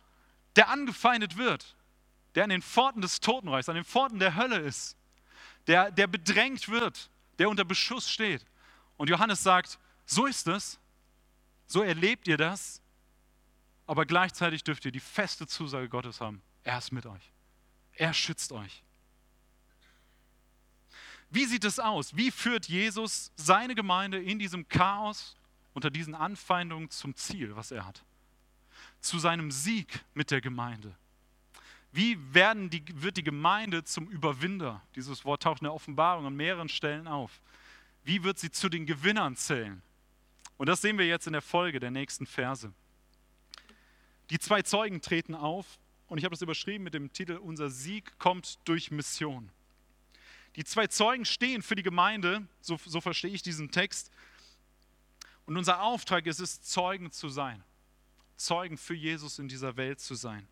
der 0.56 0.68
angefeindet 0.68 1.38
wird, 1.38 1.76
der 2.34 2.44
an 2.44 2.50
den 2.50 2.60
Pforten 2.60 3.00
des 3.00 3.20
Totenreichs, 3.20 3.70
an 3.70 3.76
den 3.76 3.84
Pforten 3.84 4.18
der 4.18 4.36
Hölle 4.36 4.58
ist, 4.58 4.98
der, 5.66 5.90
der 5.90 6.06
bedrängt 6.06 6.68
wird, 6.68 7.10
der 7.38 7.48
unter 7.48 7.64
Beschuss 7.64 8.10
steht. 8.10 8.44
Und 8.96 9.10
Johannes 9.10 9.42
sagt, 9.42 9.78
so 10.06 10.26
ist 10.26 10.46
es, 10.46 10.78
so 11.66 11.82
erlebt 11.82 12.28
ihr 12.28 12.36
das 12.36 12.82
aber 13.86 14.06
gleichzeitig 14.06 14.64
dürft 14.64 14.84
ihr 14.84 14.92
die 14.92 15.00
feste 15.00 15.46
Zusage 15.46 15.88
Gottes 15.88 16.20
haben. 16.20 16.42
Er 16.62 16.78
ist 16.78 16.92
mit 16.92 17.06
euch. 17.06 17.32
Er 17.92 18.14
schützt 18.14 18.52
euch. 18.52 18.82
Wie 21.30 21.44
sieht 21.44 21.64
es 21.64 21.78
aus? 21.78 22.16
Wie 22.16 22.30
führt 22.30 22.66
Jesus 22.66 23.32
seine 23.36 23.74
Gemeinde 23.74 24.22
in 24.22 24.38
diesem 24.38 24.68
Chaos, 24.68 25.36
unter 25.74 25.90
diesen 25.90 26.14
Anfeindungen 26.14 26.90
zum 26.90 27.14
Ziel, 27.16 27.56
was 27.56 27.70
er 27.70 27.84
hat? 27.84 28.04
Zu 29.00 29.18
seinem 29.18 29.50
Sieg 29.50 30.04
mit 30.14 30.30
der 30.30 30.40
Gemeinde. 30.40 30.96
Wie 31.94 32.18
werden 32.34 32.70
die, 32.70 32.82
wird 33.00 33.18
die 33.18 33.22
Gemeinde 33.22 33.84
zum 33.84 34.08
Überwinder? 34.08 34.82
Dieses 34.96 35.24
Wort 35.24 35.44
taucht 35.44 35.60
in 35.60 35.66
der 35.66 35.74
Offenbarung 35.74 36.26
an 36.26 36.34
mehreren 36.34 36.68
Stellen 36.68 37.06
auf. 37.06 37.40
Wie 38.02 38.24
wird 38.24 38.36
sie 38.36 38.50
zu 38.50 38.68
den 38.68 38.84
Gewinnern 38.84 39.36
zählen? 39.36 39.80
Und 40.56 40.68
das 40.68 40.82
sehen 40.82 40.98
wir 40.98 41.06
jetzt 41.06 41.28
in 41.28 41.34
der 41.34 41.40
Folge 41.40 41.78
der 41.78 41.92
nächsten 41.92 42.26
Verse. 42.26 42.74
Die 44.30 44.40
zwei 44.40 44.62
Zeugen 44.62 45.02
treten 45.02 45.36
auf 45.36 45.78
und 46.08 46.18
ich 46.18 46.24
habe 46.24 46.34
das 46.34 46.42
überschrieben 46.42 46.82
mit 46.82 46.94
dem 46.94 47.12
Titel 47.12 47.36
Unser 47.36 47.70
Sieg 47.70 48.18
kommt 48.18 48.58
durch 48.64 48.90
Mission. 48.90 49.52
Die 50.56 50.64
zwei 50.64 50.88
Zeugen 50.88 51.24
stehen 51.24 51.62
für 51.62 51.76
die 51.76 51.84
Gemeinde, 51.84 52.44
so, 52.60 52.76
so 52.84 53.00
verstehe 53.00 53.30
ich 53.30 53.42
diesen 53.42 53.70
Text. 53.70 54.10
Und 55.46 55.56
unser 55.56 55.80
Auftrag 55.80 56.26
ist 56.26 56.40
es, 56.40 56.60
Zeugen 56.60 57.12
zu 57.12 57.28
sein. 57.28 57.62
Zeugen 58.36 58.78
für 58.78 58.94
Jesus 58.94 59.38
in 59.38 59.46
dieser 59.46 59.76
Welt 59.76 60.00
zu 60.00 60.16
sein. 60.16 60.48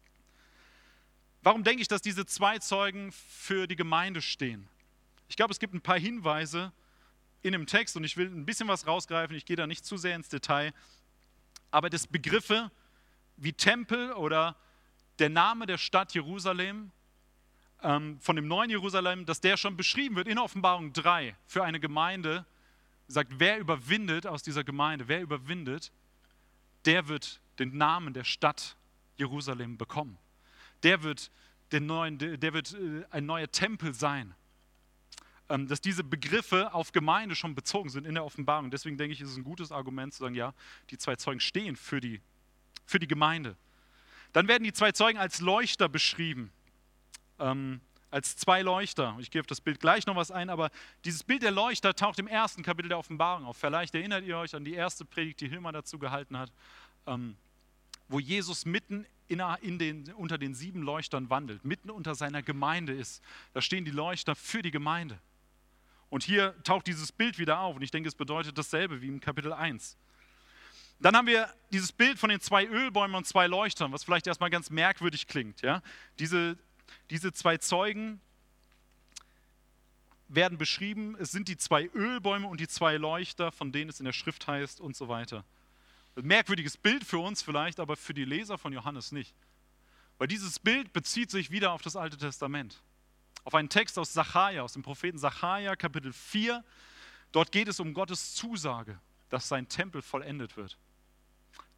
Warum 1.42 1.64
denke 1.64 1.82
ich, 1.82 1.88
dass 1.88 2.02
diese 2.02 2.24
zwei 2.24 2.58
Zeugen 2.58 3.10
für 3.12 3.66
die 3.66 3.74
Gemeinde 3.74 4.22
stehen? 4.22 4.68
Ich 5.28 5.36
glaube, 5.36 5.52
es 5.52 5.58
gibt 5.58 5.74
ein 5.74 5.80
paar 5.80 5.98
Hinweise 5.98 6.72
in 7.42 7.52
dem 7.52 7.66
Text 7.66 7.96
und 7.96 8.04
ich 8.04 8.16
will 8.16 8.28
ein 8.28 8.46
bisschen 8.46 8.68
was 8.68 8.86
rausgreifen. 8.86 9.36
Ich 9.36 9.44
gehe 9.44 9.56
da 9.56 9.66
nicht 9.66 9.84
zu 9.84 9.96
sehr 9.96 10.14
ins 10.14 10.28
Detail. 10.28 10.72
Aber 11.72 11.90
das 11.90 12.06
Begriffe 12.06 12.70
wie 13.36 13.52
Tempel 13.52 14.12
oder 14.12 14.56
der 15.18 15.30
Name 15.30 15.66
der 15.66 15.78
Stadt 15.78 16.14
Jerusalem, 16.14 16.92
ähm, 17.82 18.20
von 18.20 18.36
dem 18.36 18.46
neuen 18.46 18.70
Jerusalem, 18.70 19.26
dass 19.26 19.40
der 19.40 19.56
schon 19.56 19.76
beschrieben 19.76 20.14
wird 20.14 20.28
in 20.28 20.38
Offenbarung 20.38 20.92
3 20.92 21.36
für 21.46 21.64
eine 21.64 21.80
Gemeinde, 21.80 22.46
sagt, 23.08 23.32
wer 23.38 23.58
überwindet 23.58 24.28
aus 24.28 24.44
dieser 24.44 24.62
Gemeinde, 24.62 25.08
wer 25.08 25.20
überwindet, 25.20 25.90
der 26.84 27.08
wird 27.08 27.40
den 27.58 27.76
Namen 27.76 28.14
der 28.14 28.24
Stadt 28.24 28.76
Jerusalem 29.16 29.76
bekommen. 29.76 30.18
Der 30.82 31.02
wird, 31.02 31.30
den 31.72 31.86
neuen, 31.86 32.18
der 32.18 32.52
wird 32.52 32.74
äh, 32.74 33.04
ein 33.10 33.26
neuer 33.26 33.50
Tempel 33.50 33.94
sein. 33.94 34.34
Ähm, 35.48 35.68
dass 35.68 35.80
diese 35.80 36.04
Begriffe 36.04 36.72
auf 36.72 36.92
Gemeinde 36.92 37.34
schon 37.34 37.54
bezogen 37.54 37.90
sind 37.90 38.06
in 38.06 38.14
der 38.14 38.24
Offenbarung. 38.24 38.70
Deswegen 38.70 38.96
denke 38.96 39.12
ich, 39.12 39.20
ist 39.20 39.30
es 39.30 39.36
ein 39.36 39.44
gutes 39.44 39.72
Argument 39.72 40.14
zu 40.14 40.20
sagen, 40.20 40.34
ja, 40.34 40.54
die 40.90 40.98
zwei 40.98 41.16
Zeugen 41.16 41.40
stehen 41.40 41.76
für 41.76 42.00
die 42.00 42.20
für 42.86 42.98
die 42.98 43.08
Gemeinde. 43.08 43.56
Dann 44.32 44.48
werden 44.48 44.64
die 44.64 44.72
zwei 44.72 44.92
Zeugen 44.92 45.18
als 45.18 45.40
Leuchter 45.40 45.88
beschrieben, 45.88 46.52
ähm, 47.38 47.80
als 48.10 48.36
zwei 48.36 48.62
Leuchter. 48.62 49.16
Ich 49.20 49.30
gehe 49.30 49.40
auf 49.40 49.46
das 49.46 49.60
Bild 49.60 49.80
gleich 49.80 50.06
noch 50.06 50.16
was 50.16 50.30
ein, 50.30 50.50
aber 50.50 50.70
dieses 51.04 51.24
Bild 51.24 51.42
der 51.42 51.50
Leuchter 51.50 51.94
taucht 51.94 52.18
im 52.18 52.26
ersten 52.26 52.62
Kapitel 52.62 52.88
der 52.88 52.98
Offenbarung 52.98 53.46
auf. 53.46 53.56
Vielleicht 53.56 53.94
erinnert 53.94 54.24
ihr 54.24 54.38
euch 54.38 54.54
an 54.54 54.64
die 54.64 54.74
erste 54.74 55.04
Predigt, 55.04 55.40
die 55.40 55.48
Hilma 55.48 55.72
dazu 55.72 55.98
gehalten 55.98 56.38
hat, 56.38 56.52
ähm, 57.06 57.36
wo 58.08 58.20
Jesus 58.20 58.64
mitten 58.64 59.06
in, 59.32 59.78
den, 59.78 60.12
unter 60.14 60.38
den 60.38 60.54
sieben 60.54 60.82
Leuchtern 60.82 61.30
wandelt, 61.30 61.64
mitten 61.64 61.90
unter 61.90 62.14
seiner 62.14 62.42
Gemeinde 62.42 62.92
ist. 62.92 63.22
Da 63.52 63.60
stehen 63.60 63.84
die 63.84 63.90
Leuchter 63.90 64.34
für 64.34 64.62
die 64.62 64.70
Gemeinde. 64.70 65.18
Und 66.08 66.22
hier 66.22 66.54
taucht 66.62 66.86
dieses 66.86 67.10
Bild 67.10 67.38
wieder 67.38 67.60
auf 67.60 67.76
und 67.76 67.82
ich 67.82 67.90
denke, 67.90 68.08
es 68.08 68.14
bedeutet 68.14 68.58
dasselbe 68.58 69.00
wie 69.00 69.08
im 69.08 69.20
Kapitel 69.20 69.52
1. 69.52 69.96
Dann 71.00 71.16
haben 71.16 71.26
wir 71.26 71.52
dieses 71.72 71.90
Bild 71.90 72.18
von 72.18 72.30
den 72.30 72.40
zwei 72.40 72.66
Ölbäumen 72.66 73.16
und 73.16 73.26
zwei 73.26 73.46
Leuchtern, 73.46 73.92
was 73.92 74.04
vielleicht 74.04 74.26
erstmal 74.26 74.50
ganz 74.50 74.70
merkwürdig 74.70 75.26
klingt. 75.26 75.62
Ja? 75.62 75.82
Diese, 76.18 76.56
diese 77.10 77.32
zwei 77.32 77.56
Zeugen 77.56 78.20
werden 80.28 80.58
beschrieben, 80.58 81.16
es 81.18 81.32
sind 81.32 81.48
die 81.48 81.56
zwei 81.56 81.90
Ölbäume 81.94 82.46
und 82.46 82.60
die 82.60 82.68
zwei 82.68 82.96
Leuchter, 82.96 83.50
von 83.50 83.72
denen 83.72 83.90
es 83.90 83.98
in 83.98 84.04
der 84.04 84.12
Schrift 84.12 84.46
heißt 84.46 84.80
und 84.80 84.96
so 84.96 85.08
weiter. 85.08 85.44
Ein 86.16 86.26
merkwürdiges 86.26 86.76
Bild 86.76 87.04
für 87.04 87.18
uns 87.18 87.42
vielleicht, 87.42 87.80
aber 87.80 87.96
für 87.96 88.14
die 88.14 88.24
Leser 88.24 88.58
von 88.58 88.72
Johannes 88.72 89.12
nicht. 89.12 89.34
Weil 90.18 90.28
dieses 90.28 90.58
Bild 90.58 90.92
bezieht 90.92 91.30
sich 91.30 91.50
wieder 91.50 91.72
auf 91.72 91.82
das 91.82 91.96
Alte 91.96 92.16
Testament. 92.16 92.82
Auf 93.44 93.54
einen 93.54 93.68
Text 93.68 93.98
aus 93.98 94.12
Sacharja, 94.12 94.62
aus 94.62 94.74
dem 94.74 94.82
Propheten 94.82 95.18
Sacharja, 95.18 95.74
Kapitel 95.74 96.12
4. 96.12 96.62
Dort 97.32 97.50
geht 97.50 97.68
es 97.68 97.80
um 97.80 97.94
Gottes 97.94 98.34
Zusage, 98.34 99.00
dass 99.30 99.48
sein 99.48 99.68
Tempel 99.68 100.02
vollendet 100.02 100.56
wird. 100.56 100.78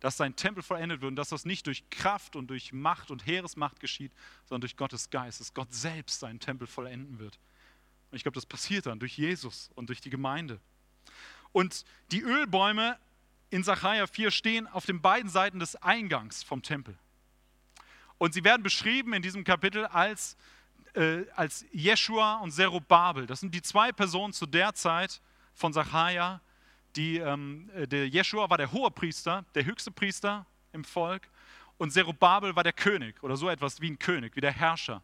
Dass 0.00 0.16
sein 0.16 0.36
Tempel 0.36 0.62
vollendet 0.62 1.00
wird 1.00 1.10
und 1.10 1.16
dass 1.16 1.30
das 1.30 1.46
nicht 1.46 1.66
durch 1.66 1.88
Kraft 1.88 2.36
und 2.36 2.48
durch 2.48 2.72
Macht 2.72 3.10
und 3.10 3.24
Heeresmacht 3.24 3.80
geschieht, 3.80 4.12
sondern 4.44 4.62
durch 4.62 4.76
Gottes 4.76 5.08
Geist, 5.08 5.40
dass 5.40 5.54
Gott 5.54 5.72
selbst 5.72 6.20
seinen 6.20 6.40
Tempel 6.40 6.66
vollenden 6.66 7.18
wird. 7.18 7.38
Und 8.10 8.16
ich 8.16 8.24
glaube, 8.24 8.34
das 8.34 8.46
passiert 8.46 8.86
dann 8.86 8.98
durch 8.98 9.16
Jesus 9.16 9.70
und 9.74 9.88
durch 9.88 10.00
die 10.00 10.10
Gemeinde. 10.10 10.60
Und 11.52 11.84
die 12.10 12.22
Ölbäume 12.22 12.98
in 13.54 13.62
Sacharja 13.62 14.08
4 14.08 14.32
stehen 14.32 14.66
auf 14.66 14.84
den 14.84 15.00
beiden 15.00 15.30
Seiten 15.30 15.60
des 15.60 15.76
Eingangs 15.76 16.42
vom 16.42 16.60
Tempel. 16.60 16.98
Und 18.18 18.34
sie 18.34 18.42
werden 18.42 18.64
beschrieben 18.64 19.12
in 19.12 19.22
diesem 19.22 19.44
Kapitel 19.44 19.86
als, 19.86 20.36
äh, 20.94 21.22
als 21.36 21.64
Jeshua 21.70 22.38
und 22.38 22.50
Zerubabel. 22.50 23.28
Das 23.28 23.38
sind 23.38 23.54
die 23.54 23.62
zwei 23.62 23.92
Personen 23.92 24.32
zu 24.32 24.46
der 24.46 24.74
Zeit 24.74 25.20
von 25.52 25.72
Sacharja. 25.72 26.40
Die, 26.96 27.18
ähm, 27.18 27.70
äh, 27.76 27.86
der 27.86 28.08
Jeshua 28.08 28.50
war 28.50 28.58
der 28.58 28.72
hohe 28.72 28.90
Priester, 28.90 29.44
der 29.54 29.64
höchste 29.64 29.92
Priester 29.92 30.46
im 30.72 30.82
Volk. 30.82 31.28
Und 31.78 31.92
Zerubabel 31.92 32.56
war 32.56 32.64
der 32.64 32.72
König 32.72 33.22
oder 33.22 33.36
so 33.36 33.48
etwas 33.48 33.80
wie 33.80 33.88
ein 33.88 34.00
König, 34.00 34.34
wie 34.34 34.40
der 34.40 34.52
Herrscher. 34.52 35.00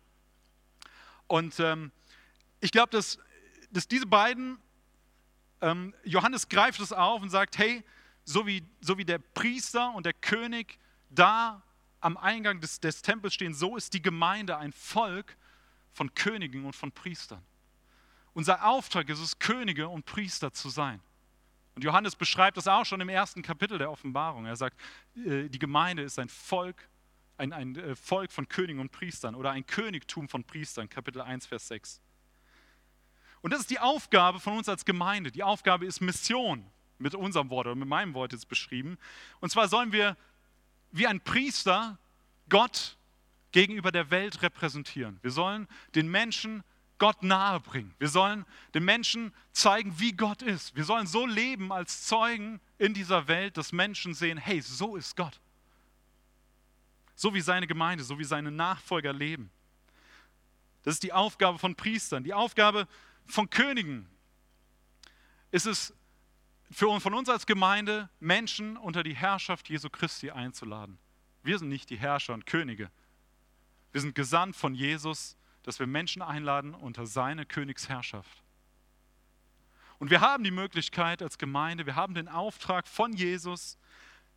Und 1.28 1.60
ähm, 1.60 1.92
ich 2.58 2.72
glaube, 2.72 2.90
dass, 2.90 3.16
dass 3.70 3.86
diese 3.86 4.06
beiden, 4.06 4.58
ähm, 5.60 5.94
Johannes 6.02 6.48
greift 6.48 6.80
es 6.80 6.92
auf 6.92 7.22
und 7.22 7.30
sagt, 7.30 7.56
hey, 7.56 7.84
so 8.30 8.46
wie, 8.46 8.62
so 8.80 8.96
wie 8.96 9.04
der 9.04 9.18
Priester 9.18 9.92
und 9.94 10.06
der 10.06 10.12
König 10.12 10.78
da 11.10 11.62
am 12.00 12.16
Eingang 12.16 12.60
des, 12.60 12.80
des 12.80 13.02
Tempels 13.02 13.34
stehen, 13.34 13.54
so 13.54 13.76
ist 13.76 13.92
die 13.92 14.00
Gemeinde 14.00 14.56
ein 14.56 14.72
Volk 14.72 15.36
von 15.92 16.14
Königen 16.14 16.64
und 16.64 16.74
von 16.74 16.92
Priestern. 16.92 17.42
Unser 18.32 18.64
Auftrag 18.64 19.08
ist 19.08 19.18
es, 19.18 19.38
Könige 19.38 19.88
und 19.88 20.06
Priester 20.06 20.52
zu 20.52 20.68
sein. 20.68 21.00
Und 21.74 21.82
Johannes 21.82 22.14
beschreibt 22.14 22.56
das 22.56 22.68
auch 22.68 22.84
schon 22.86 23.00
im 23.00 23.08
ersten 23.08 23.42
Kapitel 23.42 23.78
der 23.78 23.90
Offenbarung. 23.90 24.46
Er 24.46 24.56
sagt, 24.56 24.78
äh, 25.16 25.48
die 25.48 25.58
Gemeinde 25.58 26.02
ist 26.02 26.18
ein 26.18 26.28
Volk, 26.28 26.88
ein, 27.36 27.52
ein 27.52 27.76
äh, 27.76 27.96
Volk 27.96 28.32
von 28.32 28.48
Königen 28.48 28.80
und 28.80 28.92
Priestern 28.92 29.34
oder 29.34 29.50
ein 29.50 29.66
Königtum 29.66 30.28
von 30.28 30.44
Priestern, 30.44 30.88
Kapitel 30.88 31.20
1, 31.20 31.46
Vers 31.46 31.68
6. 31.68 32.00
Und 33.40 33.52
das 33.52 33.60
ist 33.60 33.70
die 33.70 33.80
Aufgabe 33.80 34.38
von 34.38 34.56
uns 34.56 34.68
als 34.68 34.84
Gemeinde. 34.84 35.32
Die 35.32 35.42
Aufgabe 35.42 35.86
ist 35.86 36.00
Mission 36.00 36.70
mit 37.00 37.14
unserem 37.14 37.50
Wort 37.50 37.66
oder 37.66 37.76
mit 37.76 37.88
meinem 37.88 38.14
Wort 38.14 38.32
jetzt 38.32 38.48
beschrieben. 38.48 38.98
Und 39.40 39.50
zwar 39.50 39.68
sollen 39.68 39.92
wir 39.92 40.16
wie 40.92 41.06
ein 41.06 41.20
Priester 41.20 41.98
Gott 42.48 42.96
gegenüber 43.52 43.90
der 43.90 44.10
Welt 44.10 44.42
repräsentieren. 44.42 45.18
Wir 45.22 45.30
sollen 45.30 45.66
den 45.94 46.10
Menschen 46.10 46.62
Gott 46.98 47.22
nahe 47.22 47.60
bringen. 47.60 47.94
Wir 47.98 48.08
sollen 48.08 48.44
den 48.74 48.84
Menschen 48.84 49.32
zeigen, 49.52 49.98
wie 49.98 50.12
Gott 50.12 50.42
ist. 50.42 50.76
Wir 50.76 50.84
sollen 50.84 51.06
so 51.06 51.26
leben 51.26 51.72
als 51.72 52.04
Zeugen 52.06 52.60
in 52.78 52.92
dieser 52.92 53.26
Welt, 53.26 53.56
dass 53.56 53.72
Menschen 53.72 54.14
sehen, 54.14 54.36
hey, 54.36 54.60
so 54.60 54.96
ist 54.96 55.16
Gott. 55.16 55.40
So 57.14 57.32
wie 57.34 57.40
seine 57.40 57.66
Gemeinde, 57.66 58.04
so 58.04 58.18
wie 58.18 58.24
seine 58.24 58.50
Nachfolger 58.50 59.12
leben. 59.12 59.50
Das 60.82 60.94
ist 60.94 61.02
die 61.02 61.12
Aufgabe 61.12 61.58
von 61.58 61.74
Priestern. 61.74 62.24
Die 62.24 62.34
Aufgabe 62.34 62.86
von 63.26 63.48
Königen 63.48 64.06
ist 65.50 65.66
es 65.66 65.94
für, 66.70 67.00
von 67.00 67.14
uns 67.14 67.28
als 67.28 67.46
Gemeinde, 67.46 68.08
Menschen 68.20 68.76
unter 68.76 69.02
die 69.02 69.14
Herrschaft 69.14 69.68
Jesu 69.68 69.90
Christi 69.90 70.30
einzuladen. 70.30 70.98
Wir 71.42 71.58
sind 71.58 71.68
nicht 71.68 71.90
die 71.90 71.98
Herrscher 71.98 72.34
und 72.34 72.46
Könige. 72.46 72.90
Wir 73.92 74.00
sind 74.00 74.14
gesandt 74.14 74.54
von 74.54 74.74
Jesus, 74.74 75.36
dass 75.62 75.80
wir 75.80 75.86
Menschen 75.86 76.22
einladen 76.22 76.74
unter 76.74 77.06
seine 77.06 77.44
Königsherrschaft. 77.44 78.42
Und 79.98 80.10
wir 80.10 80.20
haben 80.20 80.44
die 80.44 80.50
Möglichkeit 80.50 81.22
als 81.22 81.38
Gemeinde, 81.38 81.86
wir 81.86 81.96
haben 81.96 82.14
den 82.14 82.28
Auftrag 82.28 82.86
von 82.86 83.12
Jesus, 83.12 83.76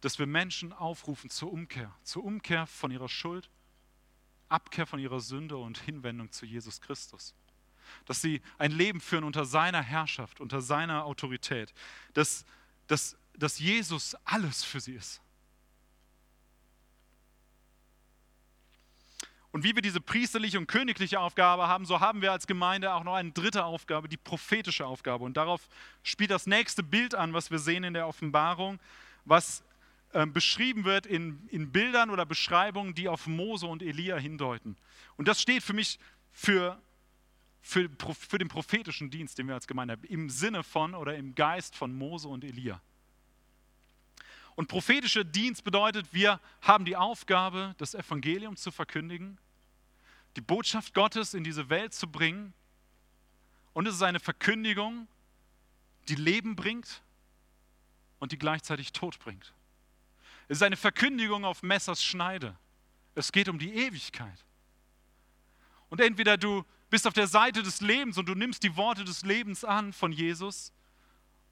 dass 0.02 0.19
wir 0.19 0.26
Menschen 0.26 0.74
aufrufen 0.74 1.30
zur 1.30 1.54
Umkehr, 1.54 1.93
zur 2.04 2.26
Umkehr 2.26 2.67
von 2.67 2.91
ihrer 2.91 3.08
Schuld, 3.08 3.50
Abkehr 4.50 4.86
von 4.86 5.00
ihrer 5.00 5.22
Sünde 5.22 5.56
und 5.58 5.78
Hinwendung 5.78 6.32
zu 6.32 6.46
Jesus 6.46 6.82
Christus 6.82 7.34
dass 8.06 8.22
sie 8.22 8.42
ein 8.58 8.72
Leben 8.72 9.02
führen 9.02 9.24
unter 9.24 9.46
seiner 9.46 9.82
Herrschaft, 9.82 10.40
unter 10.40 10.62
seiner 10.62 11.06
Autorität, 11.06 11.74
dass, 12.14 12.46
dass, 12.88 13.18
dass 13.36 13.60
Jesus 13.60 14.16
alles 14.26 14.64
für 14.64 14.80
sie 14.80 14.94
ist. 14.94 15.22
Und 19.54 19.64
wie 19.64 19.76
wir 19.76 19.84
diese 19.84 20.02
priesterliche 20.02 20.58
und 20.58 20.66
königliche 20.66 21.20
Aufgabe 21.20 21.68
haben, 21.68 21.86
so 21.86 22.00
haben 22.00 22.24
wir 22.24 22.32
als 22.32 22.48
Gemeinde 22.48 22.92
auch 22.92 23.04
noch 23.04 23.14
eine 23.14 23.32
dritte 23.32 23.64
Aufgabe, 23.64 24.10
die 24.10 24.18
prophetische 24.18 24.84
Aufgabe. 24.84 25.24
Und 25.24 25.38
darauf 25.38 25.70
spielt 26.02 26.32
das 26.32 26.48
nächste 26.48 26.82
Bild 26.82 27.14
an, 27.14 27.34
was 27.34 27.52
wir 27.52 27.60
sehen 27.60 27.84
in 27.84 27.94
der 27.94 28.08
Offenbarung, 28.08 28.80
was 29.26 29.64
äh, 30.14 30.26
beschrieben 30.26 30.86
wird 30.86 31.06
in, 31.06 31.48
in 31.50 31.72
Bildern 31.72 32.10
oder 32.10 32.26
Beschreibungen, 32.26 32.96
die 32.96 33.08
auf 33.08 33.28
Mose 33.28 33.68
und 33.68 33.84
Elia 33.84 34.18
hindeuten. 34.18 34.76
Und 35.18 35.28
das 35.28 35.40
steht 35.40 35.62
für 35.62 35.74
mich 35.74 36.00
für 36.32 36.82
für, 37.63 37.89
für 38.13 38.38
den 38.38 38.49
prophetischen 38.49 39.10
Dienst, 39.10 39.38
den 39.38 39.47
wir 39.47 39.56
als 39.56 39.67
Gemeinde 39.67 39.93
haben, 39.93 40.04
im 40.04 40.30
Sinne 40.30 40.63
von 40.63 40.93
oder 40.93 41.15
im 41.15 41.34
Geist 41.34 41.76
von 41.76 41.97
Mose 41.97 42.28
und 42.28 42.43
Elia. 42.43 42.80
Und 44.56 44.67
prophetischer 44.67 45.23
Dienst 45.23 45.63
bedeutet, 45.63 46.13
wir 46.13 46.39
haben 46.62 46.84
die 46.84 46.97
Aufgabe, 46.97 47.73
das 47.78 47.95
Evangelium 47.95 48.58
zu 48.58 48.69
verkündigen, 48.69 49.39
die 50.36 50.41
Botschaft 50.41 50.93
Gottes 50.93 51.34
in 51.34 51.43
diese 51.43 51.69
Welt 51.69 51.93
zu 51.93 52.08
bringen. 52.08 52.54
Und 53.71 53.88
es 53.88 53.95
ist 53.95 54.04
eine 54.04 54.19
Verkündigung, 54.19 55.08
die 56.10 56.15
Leben 56.15 56.56
bringt 56.58 57.02
und 58.19 58.34
die 58.34 58.38
gleichzeitig 58.38 58.91
Tod 58.91 59.19
bringt. 59.19 59.54
Es 60.49 60.58
ist 60.58 60.63
eine 60.63 60.78
Verkündigung 60.78 61.45
auf 61.45 61.63
Messers 61.63 62.04
Schneide. 62.04 62.58
Es 63.15 63.32
geht 63.32 63.47
um 63.47 63.58
die 63.58 63.73
Ewigkeit. 63.73 64.45
Und 65.89 66.02
entweder 66.02 66.38
du 66.38 66.65
bist 66.94 67.08
auf 67.08 67.14
der 67.14 67.26
Seite 67.26 67.64
des 67.64 67.82
Lebens 67.82 68.20
und 68.20 68.30
du 68.30 68.36
nimmst 68.36 68.62
die 68.62 68.78
Worte 68.78 69.04
des 69.04 69.24
Lebens 69.24 69.66
an 69.66 69.94
von 69.94 70.12
Jesus 70.12 70.72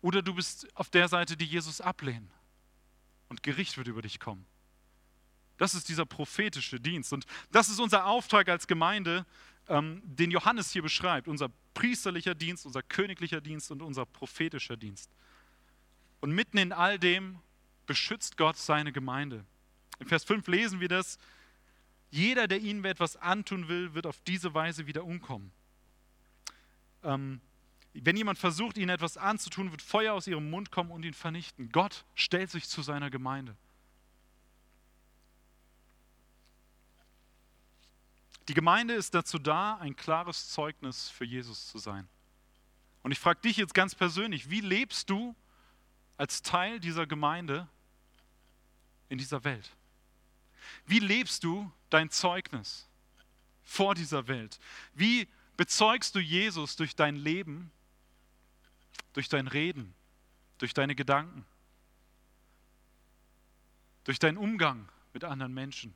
oder 0.02 0.22
du 0.22 0.36
bist 0.36 0.68
auf 0.76 0.92
der 0.92 1.08
Seite, 1.08 1.36
die 1.36 1.46
Jesus 1.46 1.82
ablehnen 1.82 2.30
und 3.28 3.42
Gericht 3.42 3.76
wird 3.76 3.88
über 3.88 4.04
dich 4.04 4.20
kommen. 4.20 4.46
Das 5.58 5.74
ist 5.74 5.90
dieser 5.90 6.06
prophetische 6.06 6.80
Dienst 6.80 7.12
und 7.12 7.26
das 7.52 7.70
ist 7.70 7.80
unser 7.80 8.06
Auftrag 8.06 8.50
als 8.50 8.68
Gemeinde, 8.68 9.26
ähm, 9.68 10.04
den 10.06 10.30
Johannes 10.30 10.70
hier 10.74 10.84
beschreibt, 10.84 11.28
unser 11.28 11.50
priesterlicher 11.74 12.36
Dienst, 12.36 12.68
unser 12.68 12.84
königlicher 12.84 13.42
Dienst 13.42 13.72
und 13.72 13.82
unser 13.82 14.06
prophetischer 14.06 14.78
Dienst. 14.78 15.10
Und 16.20 16.34
mitten 16.34 16.60
in 16.60 16.72
all 16.72 17.00
dem 17.00 17.40
beschützt 17.88 18.38
Gott 18.38 18.58
seine 18.58 18.92
Gemeinde. 18.92 19.44
In 19.98 20.08
Vers 20.08 20.24
5 20.24 20.46
lesen 20.46 20.82
wir 20.82 20.88
das, 20.88 21.18
jeder, 22.12 22.48
der 22.48 22.60
ihnen 22.60 22.84
etwas 22.86 23.16
antun 23.16 23.68
will, 23.70 23.94
wird 23.94 24.06
auf 24.06 24.20
diese 24.28 24.54
Weise 24.54 24.86
wieder 24.86 25.06
umkommen. 25.06 25.52
Ähm, 27.04 27.42
wenn 27.94 28.16
jemand 28.16 28.38
versucht, 28.38 28.78
ihnen 28.78 28.90
etwas 28.90 29.18
anzutun, 29.18 29.72
wird 29.72 29.82
Feuer 29.82 30.14
aus 30.14 30.28
ihrem 30.28 30.50
Mund 30.50 30.72
kommen 30.72 30.92
und 30.92 31.04
ihn 31.04 31.14
vernichten. 31.14 31.72
Gott 31.72 32.06
stellt 32.14 32.52
sich 32.52 32.68
zu 32.70 32.82
seiner 32.82 33.10
Gemeinde. 33.10 33.56
Die 38.48 38.54
Gemeinde 38.54 38.94
ist 38.94 39.14
dazu 39.14 39.40
da, 39.40 39.78
ein 39.78 39.96
klares 39.96 40.50
Zeugnis 40.50 41.10
für 41.10 41.26
Jesus 41.26 41.68
zu 41.68 41.78
sein. 41.78 42.08
Und 43.04 43.12
ich 43.12 43.20
frage 43.20 43.42
dich 43.42 43.58
jetzt 43.58 43.74
ganz 43.74 43.96
persönlich, 43.96 44.50
wie 44.50 44.62
lebst 44.62 45.10
du 45.10 45.36
als 46.18 46.42
Teil 46.42 46.80
dieser 46.80 47.08
Gemeinde 47.08 47.68
in 49.10 49.18
dieser 49.18 49.44
Welt? 49.44 49.72
Wie 50.86 51.00
lebst 51.00 51.44
du 51.44 51.72
dein 51.90 52.10
Zeugnis 52.10 52.88
vor 53.64 53.96
dieser 53.96 54.28
Welt? 54.28 54.60
Wie 54.94 55.28
bezeugst 55.58 56.16
du 56.16 56.20
Jesus 56.20 56.76
durch 56.76 56.96
dein 56.96 57.16
Leben, 57.16 57.72
durch 59.14 59.30
dein 59.30 59.48
Reden, 59.48 59.94
durch 60.58 60.74
deine 60.74 60.96
Gedanken, 60.96 61.46
durch 64.04 64.20
deinen 64.20 64.38
Umgang 64.38 64.90
mit 65.14 65.24
anderen 65.24 65.54
Menschen? 65.54 65.94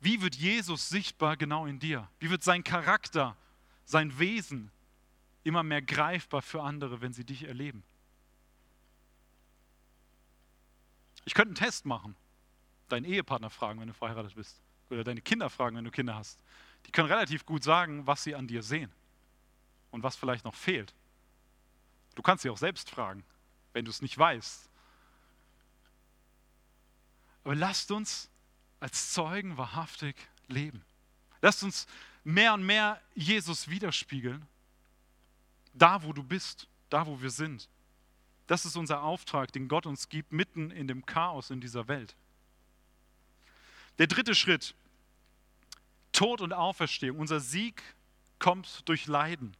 Wie 0.00 0.20
wird 0.20 0.34
Jesus 0.34 0.88
sichtbar 0.88 1.36
genau 1.36 1.66
in 1.66 1.78
dir? 1.78 2.08
Wie 2.18 2.30
wird 2.30 2.42
sein 2.42 2.64
Charakter, 2.64 3.36
sein 3.84 4.18
Wesen 4.18 4.72
immer 5.44 5.62
mehr 5.62 5.82
greifbar 5.82 6.42
für 6.42 6.62
andere, 6.62 7.00
wenn 7.00 7.12
sie 7.12 7.24
dich 7.24 7.44
erleben? 7.44 7.84
Ich 11.24 11.34
könnte 11.34 11.50
einen 11.50 11.66
Test 11.66 11.86
machen, 11.86 12.16
deinen 12.92 13.04
Ehepartner 13.04 13.50
fragen, 13.50 13.80
wenn 13.80 13.88
du 13.88 13.94
verheiratet 13.94 14.34
bist, 14.34 14.60
oder 14.90 15.04
deine 15.04 15.22
Kinder 15.22 15.50
fragen, 15.50 15.76
wenn 15.76 15.84
du 15.84 15.90
Kinder 15.90 16.14
hast. 16.14 16.42
Die 16.86 16.92
können 16.92 17.08
relativ 17.08 17.46
gut 17.46 17.64
sagen, 17.64 18.06
was 18.06 18.24
sie 18.24 18.34
an 18.34 18.46
dir 18.46 18.62
sehen 18.62 18.92
und 19.90 20.02
was 20.02 20.16
vielleicht 20.16 20.44
noch 20.44 20.54
fehlt. 20.54 20.94
Du 22.14 22.22
kannst 22.22 22.42
sie 22.42 22.50
auch 22.50 22.58
selbst 22.58 22.90
fragen, 22.90 23.24
wenn 23.72 23.84
du 23.84 23.90
es 23.90 24.02
nicht 24.02 24.18
weißt. 24.18 24.68
Aber 27.44 27.54
lasst 27.54 27.90
uns 27.90 28.30
als 28.80 29.12
Zeugen 29.12 29.56
wahrhaftig 29.56 30.16
leben. 30.48 30.84
Lasst 31.40 31.62
uns 31.62 31.86
mehr 32.24 32.54
und 32.54 32.64
mehr 32.64 33.00
Jesus 33.14 33.68
widerspiegeln, 33.68 34.46
da 35.72 36.02
wo 36.02 36.12
du 36.12 36.22
bist, 36.22 36.68
da 36.90 37.06
wo 37.06 37.20
wir 37.20 37.30
sind. 37.30 37.68
Das 38.46 38.64
ist 38.64 38.76
unser 38.76 39.02
Auftrag, 39.02 39.52
den 39.52 39.68
Gott 39.68 39.86
uns 39.86 40.08
gibt, 40.08 40.32
mitten 40.32 40.70
in 40.70 40.86
dem 40.86 41.06
Chaos 41.06 41.50
in 41.50 41.60
dieser 41.60 41.88
Welt. 41.88 42.14
Der 43.98 44.06
dritte 44.06 44.34
Schritt, 44.34 44.74
Tod 46.12 46.40
und 46.40 46.52
Auferstehung. 46.52 47.18
Unser 47.18 47.40
Sieg 47.40 47.82
kommt 48.38 48.88
durch 48.88 49.06
Leiden. 49.06 49.56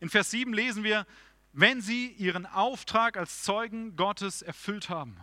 In 0.00 0.08
Vers 0.10 0.30
7 0.30 0.52
lesen 0.52 0.84
wir, 0.84 1.06
wenn 1.52 1.80
sie 1.80 2.08
ihren 2.12 2.46
Auftrag 2.46 3.16
als 3.16 3.42
Zeugen 3.42 3.96
Gottes 3.96 4.42
erfüllt 4.42 4.88
haben. 4.88 5.18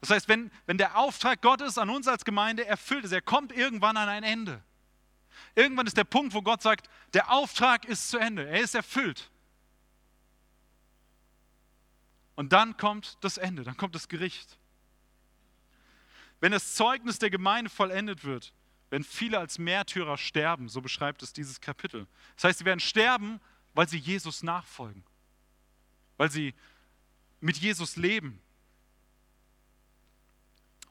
Das 0.00 0.10
heißt, 0.10 0.28
wenn, 0.28 0.50
wenn 0.66 0.78
der 0.78 0.98
Auftrag 0.98 1.40
Gottes 1.40 1.78
an 1.78 1.90
uns 1.90 2.08
als 2.08 2.24
Gemeinde 2.24 2.66
erfüllt 2.66 3.04
ist, 3.04 3.12
er 3.12 3.22
kommt 3.22 3.52
irgendwann 3.52 3.96
an 3.96 4.08
ein 4.08 4.24
Ende. 4.24 4.62
Irgendwann 5.54 5.86
ist 5.86 5.96
der 5.96 6.04
Punkt, 6.04 6.34
wo 6.34 6.42
Gott 6.42 6.62
sagt, 6.62 6.88
der 7.12 7.30
Auftrag 7.30 7.84
ist 7.84 8.10
zu 8.10 8.18
Ende, 8.18 8.46
er 8.46 8.60
ist 8.60 8.74
erfüllt. 8.74 9.30
Und 12.34 12.52
dann 12.52 12.76
kommt 12.76 13.16
das 13.20 13.38
Ende, 13.38 13.62
dann 13.62 13.76
kommt 13.76 13.94
das 13.94 14.08
Gericht. 14.08 14.58
Wenn 16.44 16.52
das 16.52 16.74
Zeugnis 16.74 17.18
der 17.18 17.30
Gemeinde 17.30 17.70
vollendet 17.70 18.22
wird, 18.22 18.52
wenn 18.90 19.02
viele 19.02 19.38
als 19.38 19.58
Märtyrer 19.58 20.18
sterben, 20.18 20.68
so 20.68 20.82
beschreibt 20.82 21.22
es 21.22 21.32
dieses 21.32 21.62
Kapitel. 21.62 22.06
Das 22.34 22.44
heißt, 22.44 22.58
sie 22.58 22.66
werden 22.66 22.80
sterben, 22.80 23.40
weil 23.72 23.88
sie 23.88 23.96
Jesus 23.96 24.42
nachfolgen, 24.42 25.02
weil 26.18 26.30
sie 26.30 26.52
mit 27.40 27.56
Jesus 27.56 27.96
leben. 27.96 28.42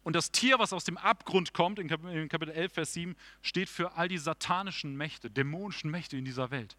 Und 0.02 0.16
das 0.16 0.32
Tier, 0.32 0.58
was 0.58 0.74
aus 0.74 0.86
dem 0.86 0.98
Abgrund 0.98 1.54
kommt, 1.54 1.78
in 1.78 1.88
Kapitel 1.88 2.50
11, 2.50 2.74
Vers 2.74 2.94
7, 2.94 3.16
steht 3.44 3.70
für 3.70 3.94
all 3.94 4.08
die 4.08 4.18
satanischen 4.18 4.98
Mächte, 4.98 5.30
dämonischen 5.30 5.92
Mächte 5.92 6.18
in 6.18 6.26
dieser 6.26 6.50
Welt. 6.50 6.78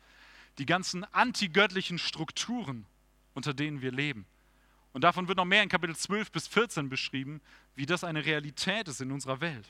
Die 0.59 0.67
ganzen 0.67 1.05
antigöttlichen 1.15 1.99
Strukturen, 1.99 2.87
unter 3.35 3.55
denen 3.55 3.83
wir 3.83 3.93
leben. 3.93 4.27
Und 4.95 5.03
davon 5.03 5.27
wird 5.27 5.39
noch 5.39 5.45
mehr 5.45 5.65
in 5.65 5.69
Kapitel 5.69 5.97
12 5.97 6.31
bis 6.31 6.47
14 6.47 6.89
beschrieben, 6.89 7.43
wie 7.75 7.85
das 7.85 8.05
eine 8.05 8.25
Realität 8.25 8.87
ist 8.87 9.01
in 9.01 9.11
unserer 9.11 9.41
Welt. 9.41 9.69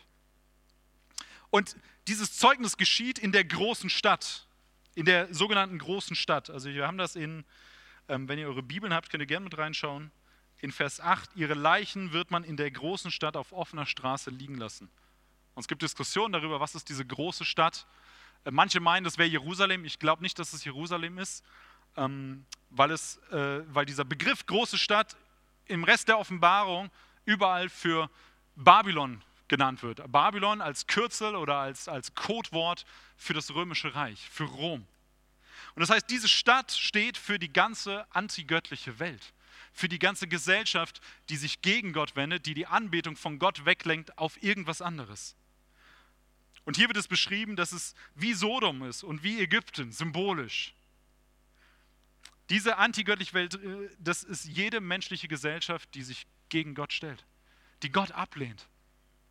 Und 1.49 1.77
dieses 2.09 2.37
Zeugnis 2.37 2.77
geschieht 2.77 3.19
in 3.19 3.33
der 3.33 3.43
großen 3.43 3.89
Stadt, 3.89 4.47
in 4.95 5.07
der 5.07 5.33
sogenannten 5.33 5.79
großen 5.79 6.15
Stadt. 6.15 6.51
Also 6.51 6.69
wir 6.69 6.87
haben 6.87 6.99
das 6.99 7.17
in, 7.17 7.45
ähm, 8.09 8.29
wenn 8.29 8.39
ihr 8.39 8.47
eure 8.47 8.63
Bibeln 8.63 8.93
habt, 8.93 9.09
könnt 9.09 9.23
ihr 9.23 9.27
gerne 9.27 9.45
mit 9.45 9.57
reinschauen. 9.57 10.13
In 10.59 10.73
Vers 10.73 11.01
8, 11.01 11.31
ihre 11.37 11.55
Leichen 11.55 12.13
wird 12.13 12.31
man 12.31 12.45
in 12.45 12.59
der 12.59 12.71
großen 12.71 13.11
Stadt 13.11 13.35
auf 13.35 13.53
offener 13.53 13.87
Straße 13.87 14.29
liegen 14.29 14.57
lassen. 14.57 14.91
Und 15.55 15.63
es 15.63 15.69
gibt 15.69 15.81
Diskussionen 15.81 16.35
darüber, 16.35 16.61
was 16.61 16.75
ist 16.75 16.91
diese 16.91 17.07
große 17.07 17.47
Stadt. 17.47 17.87
Äh, 18.45 18.51
manche 18.51 18.81
meinen, 18.81 19.05
das 19.05 19.17
wäre 19.17 19.29
Jerusalem. 19.29 19.87
Ich 19.87 19.99
glaube 19.99 20.23
nicht, 20.23 20.39
dass 20.39 20.53
es 20.53 20.65
Jerusalem 20.65 21.17
ist, 21.17 21.43
ähm, 21.97 22.45
weil, 22.71 22.91
es, 22.91 23.19
äh, 23.31 23.63
weil 23.73 23.87
dieser 23.87 24.05
Begriff 24.05 24.47
große 24.47 24.79
Stadt 24.79 25.17
im 25.67 25.85
Rest 25.85 26.09
der 26.09 26.19
Offenbarung 26.19 26.91
überall 27.25 27.69
für 27.69 28.11
Babylon 28.57 29.23
genannt 29.49 29.83
wird. 29.83 30.01
Babylon 30.11 30.61
als 30.61 30.87
Kürzel 30.87 31.37
oder 31.37 31.57
als, 31.57 31.89
als 31.89 32.15
Codewort 32.15 32.85
für 33.17 33.35
das 33.35 33.55
römische 33.55 33.95
Reich, 33.95 34.29
für 34.31 34.45
Rom. 34.45 34.87
Und 35.75 35.81
das 35.81 35.91
heißt, 35.91 36.09
diese 36.11 36.29
Stadt 36.29 36.73
steht 36.73 37.17
für 37.17 37.39
die 37.39 37.53
ganze 37.53 38.07
antigöttliche 38.15 38.99
Welt, 38.99 39.33
für 39.73 39.89
die 39.89 39.99
ganze 39.99 40.29
Gesellschaft, 40.29 41.01
die 41.29 41.37
sich 41.37 41.63
gegen 41.63 41.93
Gott 41.93 42.17
wendet, 42.17 42.47
die 42.47 42.55
die 42.55 42.67
Anbetung 42.67 43.17
von 43.17 43.39
Gott 43.39 43.65
weglenkt 43.65 44.19
auf 44.19 44.43
irgendwas 44.43 44.83
anderes. 44.83 45.37
Und 46.65 46.77
hier 46.77 46.89
wird 46.89 46.97
es 46.97 47.09
beschrieben, 47.09 47.57
dass 47.57 47.73
es 47.73 47.95
wie 48.15 48.33
Sodom 48.33 48.83
ist 48.85 49.03
und 49.03 49.23
wie 49.23 49.41
Ägypten, 49.41 49.93
symbolisch. 49.93 50.75
Diese 52.51 52.77
antigöttliche 52.77 53.35
Welt, 53.35 53.55
äh, 53.55 53.89
das 53.99 54.23
ist 54.23 54.45
jede 54.45 54.81
menschliche 54.81 55.29
Gesellschaft, 55.29 55.95
die 55.95 56.03
sich 56.03 56.27
gegen 56.49 56.75
Gott 56.75 56.93
stellt, 56.93 57.25
die 57.83 57.91
Gott 57.91 58.13
ablehnt 58.13 58.69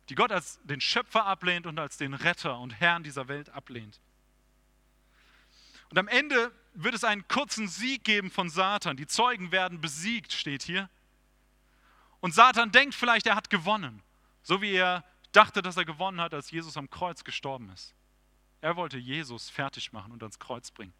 die 0.08 0.14
Gott 0.14 0.32
als 0.32 0.60
den 0.64 0.80
Schöpfer 0.80 1.24
ablehnt 1.24 1.66
und 1.66 1.78
als 1.78 1.96
den 1.96 2.14
Retter 2.14 2.58
und 2.58 2.70
Herrn 2.70 3.02
dieser 3.02 3.28
Welt 3.28 3.48
ablehnt. 3.50 4.00
Und 5.90 5.98
am 5.98 6.08
Ende 6.08 6.52
wird 6.74 6.94
es 6.94 7.04
einen 7.04 7.26
kurzen 7.28 7.68
Sieg 7.68 8.04
geben 8.04 8.30
von 8.30 8.50
Satan. 8.50 8.96
Die 8.96 9.06
Zeugen 9.06 9.52
werden 9.52 9.80
besiegt, 9.80 10.32
steht 10.32 10.62
hier. 10.62 10.90
Und 12.20 12.34
Satan 12.34 12.72
denkt 12.72 12.94
vielleicht, 12.94 13.26
er 13.26 13.36
hat 13.36 13.48
gewonnen, 13.50 14.02
so 14.42 14.60
wie 14.60 14.72
er 14.72 15.04
dachte, 15.32 15.62
dass 15.62 15.76
er 15.76 15.84
gewonnen 15.84 16.20
hat, 16.20 16.34
als 16.34 16.50
Jesus 16.50 16.76
am 16.76 16.90
Kreuz 16.90 17.22
gestorben 17.24 17.70
ist. 17.70 17.94
Er 18.60 18.76
wollte 18.76 18.98
Jesus 18.98 19.50
fertig 19.50 19.92
machen 19.92 20.12
und 20.12 20.22
ans 20.22 20.38
Kreuz 20.38 20.70
bringen. 20.70 20.94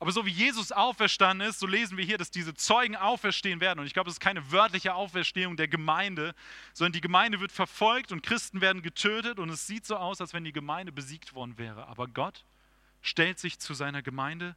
Aber 0.00 0.12
so 0.12 0.26
wie 0.26 0.30
Jesus 0.30 0.72
auferstanden 0.72 1.48
ist, 1.48 1.60
so 1.60 1.66
lesen 1.66 1.96
wir 1.96 2.04
hier, 2.04 2.18
dass 2.18 2.30
diese 2.30 2.54
Zeugen 2.54 2.96
auferstehen 2.96 3.60
werden. 3.60 3.80
Und 3.80 3.86
ich 3.86 3.94
glaube, 3.94 4.10
es 4.10 4.16
ist 4.16 4.20
keine 4.20 4.50
wörtliche 4.50 4.94
Auferstehung 4.94 5.56
der 5.56 5.68
Gemeinde, 5.68 6.34
sondern 6.72 6.92
die 6.92 7.00
Gemeinde 7.00 7.40
wird 7.40 7.52
verfolgt 7.52 8.12
und 8.12 8.22
Christen 8.22 8.60
werden 8.60 8.82
getötet. 8.82 9.38
Und 9.38 9.48
es 9.50 9.66
sieht 9.66 9.86
so 9.86 9.96
aus, 9.96 10.20
als 10.20 10.34
wenn 10.34 10.44
die 10.44 10.52
Gemeinde 10.52 10.92
besiegt 10.92 11.34
worden 11.34 11.58
wäre. 11.58 11.86
Aber 11.86 12.08
Gott 12.08 12.44
stellt 13.02 13.38
sich 13.38 13.58
zu 13.58 13.74
seiner 13.74 14.02
Gemeinde, 14.02 14.56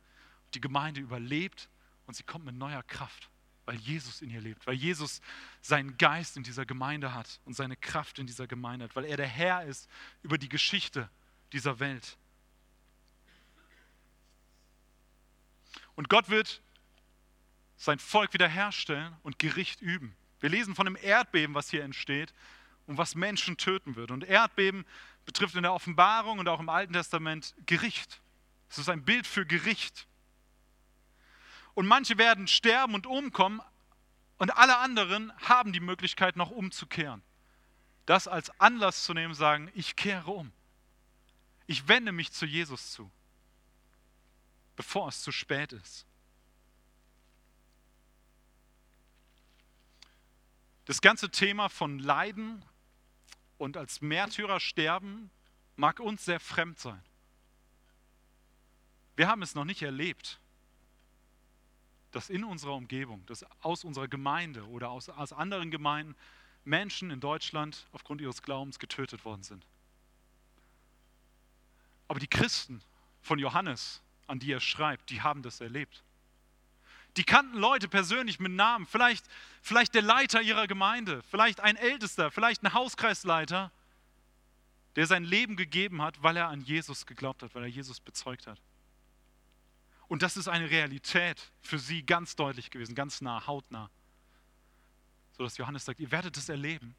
die 0.53 0.61
Gemeinde 0.61 1.01
überlebt 1.01 1.69
und 2.07 2.15
sie 2.15 2.23
kommt 2.23 2.45
mit 2.45 2.55
neuer 2.55 2.81
Kraft, 2.83 3.29
weil 3.65 3.75
Jesus 3.75 4.21
in 4.21 4.29
ihr 4.29 4.41
lebt, 4.41 4.65
weil 4.65 4.75
Jesus 4.75 5.21
seinen 5.61 5.97
Geist 5.97 6.37
in 6.37 6.43
dieser 6.43 6.65
Gemeinde 6.65 7.13
hat 7.13 7.41
und 7.45 7.53
seine 7.53 7.75
Kraft 7.75 8.17
in 8.17 8.25
dieser 8.25 8.47
Gemeinde 8.47 8.85
hat, 8.85 8.95
weil 8.95 9.05
er 9.05 9.17
der 9.17 9.27
Herr 9.27 9.65
ist 9.65 9.89
über 10.23 10.37
die 10.37 10.49
Geschichte 10.49 11.09
dieser 11.51 11.79
Welt. 11.79 12.17
Und 15.97 16.09
Gott 16.09 16.29
wird 16.29 16.61
sein 17.75 17.97
Volk 17.97 18.31
wiederherstellen 18.31 19.17
und 19.23 19.39
Gericht 19.39 19.81
üben. 19.81 20.15
Wir 20.39 20.49
lesen 20.49 20.75
von 20.75 20.85
einem 20.85 20.95
Erdbeben, 20.95 21.55
was 21.55 21.71
hier 21.71 21.83
entsteht 21.83 22.35
und 22.85 22.99
was 22.99 23.15
Menschen 23.15 23.57
töten 23.57 23.95
wird. 23.95 24.11
Und 24.11 24.23
Erdbeben 24.23 24.85
betrifft 25.25 25.55
in 25.55 25.63
der 25.63 25.73
Offenbarung 25.73 26.37
und 26.37 26.47
auch 26.47 26.59
im 26.59 26.69
Alten 26.69 26.93
Testament 26.93 27.55
Gericht. 27.65 28.21
Es 28.69 28.77
ist 28.77 28.89
ein 28.89 29.03
Bild 29.05 29.25
für 29.25 29.47
Gericht. 29.47 30.07
Und 31.73 31.87
manche 31.87 32.19
werden 32.19 32.47
sterben 32.47 32.93
und 32.93 33.07
umkommen 33.07 33.59
und 34.37 34.55
alle 34.55 34.77
anderen 34.77 35.33
haben 35.49 35.73
die 35.73 35.79
Möglichkeit 35.79 36.35
noch 36.35 36.51
umzukehren. 36.51 37.23
Das 38.05 38.27
als 38.27 38.51
Anlass 38.59 39.03
zu 39.03 39.15
nehmen, 39.15 39.33
sagen, 39.33 39.71
ich 39.73 39.95
kehre 39.95 40.29
um. 40.29 40.51
Ich 41.65 41.87
wende 41.87 42.11
mich 42.11 42.31
zu 42.31 42.45
Jesus 42.45 42.91
zu 42.91 43.11
bevor 44.77 45.09
es 45.09 45.21
zu 45.21 45.33
spät 45.33 45.73
ist. 45.73 46.05
Das 50.85 51.01
ganze 51.01 51.29
Thema 51.29 51.67
von 51.67 51.99
Leiden 51.99 52.63
und 53.57 53.75
als 53.75 53.99
Märtyrer 53.99 54.61
sterben 54.61 55.29
mag 55.75 55.99
uns 55.99 56.23
sehr 56.23 56.39
fremd 56.39 56.79
sein. 56.79 57.03
Wir 59.17 59.27
haben 59.27 59.41
es 59.41 59.53
noch 59.53 59.65
nicht 59.65 59.81
erlebt, 59.81 60.39
dass 62.11 62.29
in 62.29 62.45
unserer 62.45 62.75
Umgebung, 62.75 63.25
dass 63.25 63.43
aus 63.61 63.83
unserer 63.83 64.07
Gemeinde 64.07 64.65
oder 64.67 64.91
aus, 64.91 65.09
aus 65.09 65.33
anderen 65.33 65.71
Gemeinden 65.71 66.15
Menschen 66.63 67.11
in 67.11 67.19
Deutschland 67.19 67.87
aufgrund 67.91 68.21
ihres 68.21 68.41
Glaubens 68.43 68.79
getötet 68.79 69.25
worden 69.25 69.43
sind. 69.43 69.65
Aber 72.07 72.19
die 72.19 72.27
Christen 72.27 72.81
von 73.21 73.39
Johannes 73.39 74.01
an 74.27 74.39
die 74.39 74.51
er 74.51 74.59
schreibt, 74.59 75.09
die 75.09 75.21
haben 75.21 75.41
das 75.41 75.61
erlebt. 75.61 76.03
Die 77.15 77.23
kannten 77.23 77.57
Leute 77.57 77.87
persönlich 77.87 78.39
mit 78.39 78.51
Namen, 78.51 78.85
vielleicht, 78.85 79.25
vielleicht 79.61 79.95
der 79.95 80.03
Leiter 80.03 80.41
ihrer 80.41 80.67
Gemeinde, 80.67 81.23
vielleicht 81.23 81.59
ein 81.61 81.75
Ältester, 81.75 82.29
vielleicht 82.29 82.63
ein 82.63 82.73
Hauskreisleiter, 82.73 83.71
der 84.95 85.07
sein 85.07 85.23
Leben 85.23 85.55
gegeben 85.55 86.01
hat, 86.01 86.21
weil 86.21 86.37
er 86.37 86.49
an 86.49 86.61
Jesus 86.61 87.05
geglaubt 87.05 87.41
hat, 87.41 87.55
weil 87.55 87.63
er 87.63 87.69
Jesus 87.69 87.99
bezeugt 87.99 88.45
hat. 88.45 88.61
Und 90.07 90.21
das 90.21 90.37
ist 90.37 90.47
eine 90.47 90.69
Realität 90.69 91.51
für 91.61 91.79
sie 91.79 92.05
ganz 92.05 92.35
deutlich 92.35 92.69
gewesen, 92.69 92.95
ganz 92.95 93.21
nah, 93.21 93.45
hautnah. 93.45 93.89
So 95.37 95.43
dass 95.43 95.57
Johannes 95.57 95.85
sagt, 95.85 95.99
ihr 95.99 96.11
werdet 96.11 96.37
es 96.37 96.49
erleben, 96.49 96.95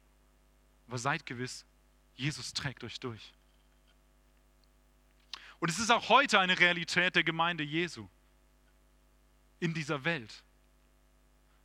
aber 0.87 0.97
seid 0.97 1.25
gewiss, 1.25 1.65
Jesus 2.15 2.53
trägt 2.53 2.83
euch 2.83 2.99
durch. 2.99 3.33
Und 5.59 5.69
es 5.69 5.79
ist 5.79 5.91
auch 5.91 6.09
heute 6.09 6.39
eine 6.39 6.57
Realität 6.57 7.15
der 7.15 7.23
Gemeinde 7.23 7.63
Jesu 7.63 8.07
in 9.59 9.73
dieser 9.73 10.05
Welt. 10.05 10.43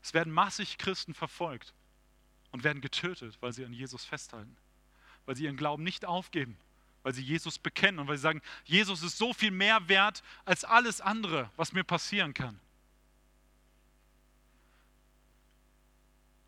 Es 0.03 0.13
werden 0.15 0.33
massig 0.33 0.79
Christen 0.79 1.15
verfolgt 1.15 1.73
und 2.51 2.65
werden 2.65 2.83
getötet, 2.83 3.39
weil 3.41 3.53
sie 3.53 3.65
an 3.65 3.73
Jesus 3.73 4.05
festhalten, 4.05 4.57
weil 5.25 5.37
sie 5.37 5.45
ihren 5.45 5.57
Glauben 5.57 5.83
nicht 5.83 6.05
aufgeben, 6.05 6.59
weil 7.03 7.15
sie 7.15 7.23
Jesus 7.23 7.59
bekennen 7.59 8.01
und 8.01 8.09
weil 8.09 8.17
sie 8.17 8.23
sagen, 8.23 8.43
Jesus 8.65 9.03
ist 9.03 9.17
so 9.17 9.33
viel 9.33 9.51
mehr 9.51 9.89
wert 9.89 10.23
als 10.45 10.65
alles 10.65 11.01
andere, 11.01 11.51
was 11.57 11.73
mir 11.73 11.85
passieren 11.85 12.35
kann. 12.35 12.61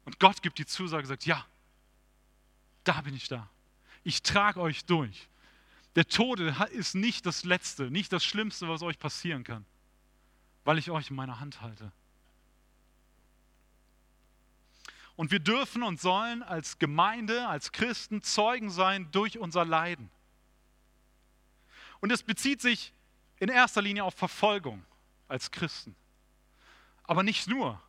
Und 0.04 0.20
Gott 0.20 0.42
gibt 0.42 0.58
die 0.58 0.66
Zusage, 0.66 1.06
sagt, 1.06 1.26
ja, 1.26 1.44
da 2.84 3.00
bin 3.00 3.14
ich 3.14 3.28
da. 3.28 3.50
Ich 4.04 4.22
trage 4.22 4.60
euch 4.60 4.84
durch. 4.84 5.28
Der 5.96 6.06
Tod 6.06 6.40
ist 6.40 6.94
nicht 6.94 7.24
das 7.24 7.44
Letzte, 7.44 7.90
nicht 7.90 8.12
das 8.12 8.22
Schlimmste, 8.22 8.68
was 8.68 8.82
euch 8.82 8.98
passieren 8.98 9.44
kann, 9.44 9.64
weil 10.64 10.76
ich 10.76 10.90
euch 10.90 11.08
in 11.08 11.16
meiner 11.16 11.40
Hand 11.40 11.62
halte. 11.62 11.90
Und 15.16 15.30
wir 15.30 15.38
dürfen 15.38 15.82
und 15.82 15.98
sollen 15.98 16.42
als 16.42 16.78
Gemeinde, 16.78 17.48
als 17.48 17.72
Christen 17.72 18.22
Zeugen 18.22 18.68
sein 18.68 19.10
durch 19.10 19.38
unser 19.38 19.64
Leiden. 19.64 20.10
Und 22.00 22.12
es 22.12 22.22
bezieht 22.22 22.60
sich 22.60 22.92
in 23.38 23.48
erster 23.48 23.80
Linie 23.80 24.04
auf 24.04 24.14
Verfolgung 24.14 24.84
als 25.28 25.50
Christen. 25.50 25.96
Aber 27.04 27.22
nicht 27.22 27.48
nur. 27.48 27.80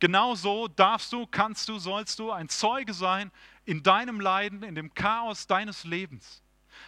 Genauso 0.00 0.66
darfst 0.66 1.12
du, 1.12 1.26
kannst 1.28 1.68
du, 1.68 1.78
sollst 1.78 2.18
du 2.18 2.32
ein 2.32 2.48
Zeuge 2.48 2.92
sein 2.92 3.30
in 3.66 3.82
deinem 3.82 4.20
Leiden, 4.20 4.62
in 4.62 4.74
dem 4.74 4.94
Chaos 4.94 5.46
deines 5.46 5.84
Lebens. 5.84 6.42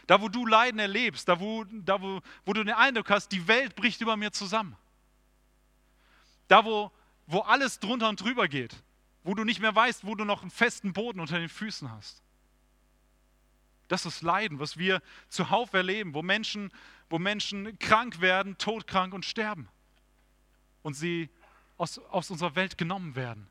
Da, 0.07 0.21
wo 0.21 0.29
du 0.29 0.47
Leiden 0.47 0.79
erlebst, 0.79 1.29
da, 1.29 1.41
wo, 1.41 1.65
da 1.65 2.01
wo, 2.01 2.21
wo 2.47 2.53
du 2.53 2.65
den 2.65 2.75
Eindruck 2.75 3.11
hast, 3.11 3.29
die 3.33 3.47
Welt 3.49 3.75
bricht 3.75 4.01
über 4.01 4.17
mir 4.17 4.33
zusammen. 4.33 4.77
Da, 6.47 6.65
wo, 6.65 6.91
wo 7.27 7.41
alles 7.41 7.81
drunter 7.81 8.09
und 8.09 8.21
drüber 8.21 8.49
geht, 8.49 8.83
wo 9.25 9.35
du 9.35 9.45
nicht 9.45 9.61
mehr 9.61 9.75
weißt, 9.75 10.07
wo 10.07 10.15
du 10.15 10.25
noch 10.25 10.43
einen 10.43 10.51
festen 10.51 10.93
Boden 10.93 11.21
unter 11.21 11.39
den 11.39 11.49
Füßen 11.49 11.91
hast. 11.91 12.23
Das 13.89 14.07
ist 14.07 14.23
Leiden, 14.23 14.59
was 14.59 14.77
wir 14.77 15.03
zuhauf 15.29 15.73
erleben, 15.73 16.15
wo 16.15 16.23
Menschen, 16.23 16.71
wo 17.11 17.19
Menschen 17.19 17.79
krank 17.79 18.21
werden, 18.21 18.57
todkrank 18.59 19.15
und 19.15 19.25
sterben. 19.25 19.69
Und 20.83 20.95
sie 20.95 21.29
aus, 21.77 21.99
aus 21.99 22.31
unserer 22.31 22.55
Welt 22.55 22.79
genommen 22.79 23.17
werden. 23.17 23.49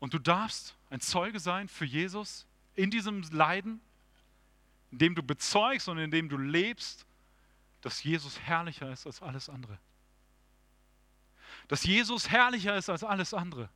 Und 0.00 0.12
du 0.14 0.18
darfst 0.18 0.74
ein 0.90 1.00
Zeuge 1.00 1.38
sein 1.38 1.68
für 1.68 1.84
Jesus 1.84 2.46
in 2.74 2.90
diesem 2.90 3.22
Leiden, 3.30 3.80
indem 4.90 5.14
du 5.14 5.22
bezeugst 5.22 5.88
und 5.88 5.98
indem 5.98 6.28
du 6.28 6.36
lebst, 6.36 7.06
dass 7.80 8.02
Jesus 8.02 8.40
herrlicher 8.40 8.90
ist 8.92 9.06
als 9.06 9.22
alles 9.22 9.48
andere 9.48 9.78
dass 11.70 11.84
Jesus 11.84 12.28
herrlicher 12.28 12.76
ist 12.76 12.88
als 12.88 13.04
alles 13.04 13.32
andere, 13.32 13.68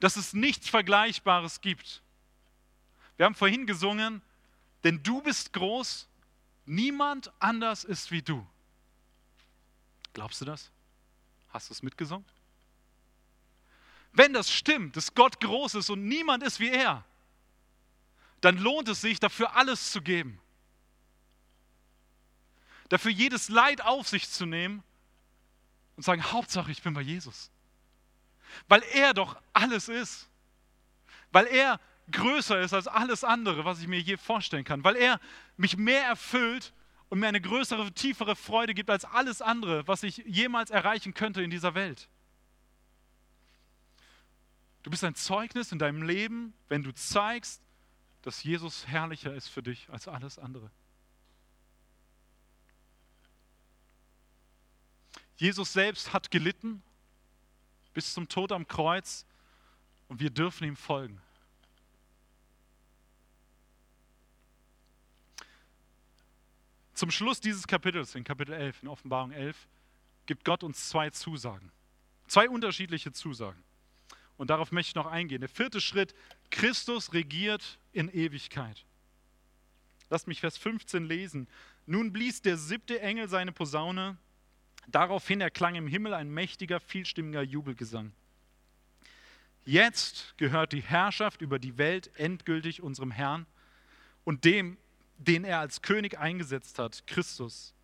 dass 0.00 0.16
es 0.16 0.34
nichts 0.34 0.68
Vergleichbares 0.68 1.62
gibt. 1.62 2.02
Wir 3.16 3.24
haben 3.24 3.34
vorhin 3.34 3.66
gesungen, 3.66 4.20
denn 4.84 5.02
du 5.02 5.22
bist 5.22 5.54
groß, 5.54 6.06
niemand 6.66 7.32
anders 7.38 7.84
ist 7.84 8.10
wie 8.10 8.20
du. 8.20 8.46
Glaubst 10.12 10.42
du 10.42 10.44
das? 10.44 10.70
Hast 11.48 11.70
du 11.70 11.72
es 11.72 11.82
mitgesungen? 11.82 12.26
Wenn 14.12 14.32
das 14.32 14.50
stimmt, 14.52 14.96
dass 14.96 15.14
Gott 15.14 15.40
groß 15.40 15.74
ist 15.76 15.90
und 15.90 16.06
niemand 16.06 16.42
ist 16.42 16.60
wie 16.60 16.70
er, 16.70 17.04
dann 18.40 18.58
lohnt 18.58 18.88
es 18.88 19.00
sich, 19.00 19.20
dafür 19.20 19.56
alles 19.56 19.92
zu 19.92 20.02
geben. 20.02 20.40
Dafür 22.88 23.10
jedes 23.10 23.48
Leid 23.48 23.80
auf 23.80 24.08
sich 24.08 24.28
zu 24.28 24.44
nehmen 24.44 24.82
und 25.96 26.02
sagen, 26.02 26.22
Hauptsache, 26.30 26.70
ich 26.70 26.82
bin 26.82 26.92
bei 26.92 27.00
Jesus. 27.00 27.50
Weil 28.68 28.82
er 28.92 29.14
doch 29.14 29.40
alles 29.54 29.88
ist. 29.88 30.28
Weil 31.30 31.46
er 31.46 31.80
größer 32.10 32.60
ist 32.60 32.74
als 32.74 32.88
alles 32.88 33.24
andere, 33.24 33.64
was 33.64 33.80
ich 33.80 33.86
mir 33.86 34.00
je 34.00 34.18
vorstellen 34.18 34.64
kann. 34.64 34.84
Weil 34.84 34.96
er 34.96 35.20
mich 35.56 35.76
mehr 35.78 36.04
erfüllt 36.04 36.74
und 37.08 37.20
mir 37.20 37.28
eine 37.28 37.40
größere, 37.40 37.92
tiefere 37.92 38.36
Freude 38.36 38.74
gibt 38.74 38.90
als 38.90 39.04
alles 39.04 39.40
andere, 39.40 39.86
was 39.86 40.02
ich 40.02 40.18
jemals 40.26 40.70
erreichen 40.70 41.14
könnte 41.14 41.42
in 41.42 41.50
dieser 41.50 41.74
Welt. 41.74 42.08
Du 44.82 44.90
bist 44.90 45.04
ein 45.04 45.14
Zeugnis 45.14 45.72
in 45.72 45.78
deinem 45.78 46.02
Leben, 46.02 46.54
wenn 46.68 46.82
du 46.82 46.92
zeigst, 46.92 47.62
dass 48.22 48.42
Jesus 48.42 48.86
herrlicher 48.86 49.34
ist 49.34 49.48
für 49.48 49.62
dich 49.62 49.88
als 49.90 50.08
alles 50.08 50.38
andere. 50.38 50.70
Jesus 55.36 55.72
selbst 55.72 56.12
hat 56.12 56.30
gelitten 56.30 56.82
bis 57.94 58.14
zum 58.14 58.28
Tod 58.28 58.52
am 58.52 58.66
Kreuz 58.66 59.26
und 60.08 60.20
wir 60.20 60.30
dürfen 60.30 60.64
ihm 60.64 60.76
folgen. 60.76 61.20
Zum 66.94 67.10
Schluss 67.10 67.40
dieses 67.40 67.66
Kapitels, 67.66 68.14
in 68.14 68.22
Kapitel 68.22 68.52
11, 68.52 68.82
in 68.82 68.88
Offenbarung 68.88 69.32
11, 69.32 69.66
gibt 70.26 70.44
Gott 70.44 70.62
uns 70.62 70.88
zwei 70.88 71.10
Zusagen. 71.10 71.72
Zwei 72.28 72.48
unterschiedliche 72.48 73.12
Zusagen. 73.12 73.62
Und 74.36 74.50
darauf 74.50 74.72
möchte 74.72 74.90
ich 74.90 74.94
noch 74.94 75.06
eingehen. 75.06 75.40
Der 75.40 75.48
vierte 75.48 75.80
Schritt, 75.80 76.14
Christus 76.50 77.12
regiert 77.12 77.78
in 77.92 78.08
Ewigkeit. 78.08 78.84
Lasst 80.10 80.26
mich 80.26 80.40
Vers 80.40 80.56
15 80.58 81.04
lesen. 81.04 81.48
Nun 81.86 82.12
blies 82.12 82.42
der 82.42 82.56
siebte 82.56 83.00
Engel 83.00 83.28
seine 83.28 83.52
Posaune 83.52 84.18
Daraufhin 84.88 85.40
erklang 85.40 85.74
im 85.74 85.86
Himmel 85.86 86.14
ein 86.14 86.28
mächtiger, 86.28 86.80
vielstimmiger 86.80 87.42
Jubelgesang. 87.42 88.12
Jetzt 89.64 90.34
gehört 90.38 90.72
die 90.72 90.82
Herrschaft 90.82 91.40
über 91.40 91.58
die 91.58 91.78
Welt 91.78 92.10
endgültig 92.16 92.82
unserem 92.82 93.12
Herrn 93.12 93.46
und 94.24 94.44
dem, 94.44 94.76
den 95.18 95.44
er 95.44 95.60
als 95.60 95.82
König 95.82 96.18
eingesetzt 96.18 96.80
hat, 96.80 97.06
Christus. 97.06 97.74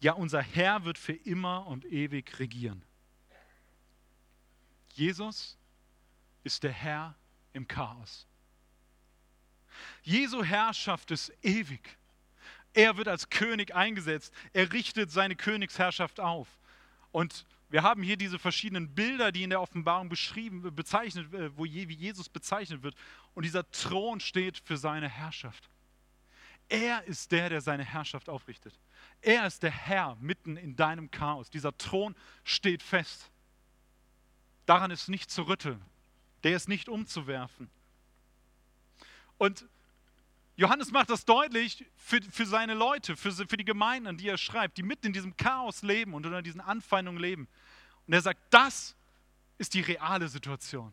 Ja, 0.00 0.12
unser 0.12 0.40
Herr 0.40 0.84
wird 0.84 0.96
für 0.96 1.12
immer 1.12 1.66
und 1.66 1.84
ewig 1.84 2.38
regieren. 2.38 2.82
Jesus 4.96 5.58
ist 6.42 6.62
der 6.62 6.72
Herr 6.72 7.14
im 7.52 7.68
Chaos. 7.68 8.26
Jesu 10.02 10.42
Herrschaft 10.42 11.10
ist 11.10 11.32
ewig. 11.42 11.98
Er 12.72 12.96
wird 12.96 13.08
als 13.08 13.28
König 13.28 13.74
eingesetzt. 13.74 14.32
Er 14.52 14.72
richtet 14.72 15.10
seine 15.10 15.36
Königsherrschaft 15.36 16.20
auf. 16.20 16.48
Und 17.10 17.44
wir 17.68 17.82
haben 17.82 18.02
hier 18.02 18.16
diese 18.16 18.38
verschiedenen 18.38 18.94
Bilder, 18.94 19.32
die 19.32 19.42
in 19.42 19.50
der 19.50 19.60
Offenbarung 19.60 20.08
beschrieben, 20.08 20.74
bezeichnet, 20.74 21.32
äh, 21.34 21.56
wo 21.56 21.64
wie 21.64 21.94
Jesus 21.94 22.28
bezeichnet 22.28 22.82
wird. 22.82 22.94
Und 23.34 23.44
dieser 23.44 23.68
Thron 23.70 24.20
steht 24.20 24.58
für 24.58 24.76
seine 24.76 25.08
Herrschaft. 25.08 25.68
Er 26.68 27.04
ist 27.04 27.32
der, 27.32 27.48
der 27.48 27.60
seine 27.60 27.84
Herrschaft 27.84 28.28
aufrichtet. 28.28 28.78
Er 29.20 29.46
ist 29.46 29.62
der 29.62 29.70
Herr 29.70 30.16
mitten 30.20 30.56
in 30.56 30.76
deinem 30.76 31.10
Chaos. 31.10 31.50
Dieser 31.50 31.76
Thron 31.76 32.14
steht 32.44 32.82
fest. 32.82 33.30
Daran 34.66 34.90
ist 34.90 35.08
nicht 35.08 35.30
zu 35.30 35.42
rütteln. 35.42 35.80
Der 36.42 36.56
ist 36.56 36.68
nicht 36.68 36.88
umzuwerfen. 36.88 37.70
Und 39.38 39.66
Johannes 40.56 40.90
macht 40.90 41.10
das 41.10 41.24
deutlich 41.24 41.84
für, 41.96 42.20
für 42.22 42.46
seine 42.46 42.74
Leute, 42.74 43.16
für, 43.16 43.30
für 43.30 43.56
die 43.56 43.64
Gemeinden, 43.64 44.08
an 44.08 44.16
die 44.16 44.28
er 44.28 44.38
schreibt, 44.38 44.78
die 44.78 44.82
mitten 44.82 45.06
in 45.08 45.12
diesem 45.12 45.36
Chaos 45.36 45.82
leben 45.82 46.14
und 46.14 46.24
unter 46.24 46.42
diesen 46.42 46.60
Anfeindungen 46.60 47.20
leben. 47.20 47.46
Und 48.06 48.14
er 48.14 48.22
sagt, 48.22 48.40
das 48.50 48.96
ist 49.58 49.74
die 49.74 49.82
reale 49.82 50.28
Situation. 50.28 50.92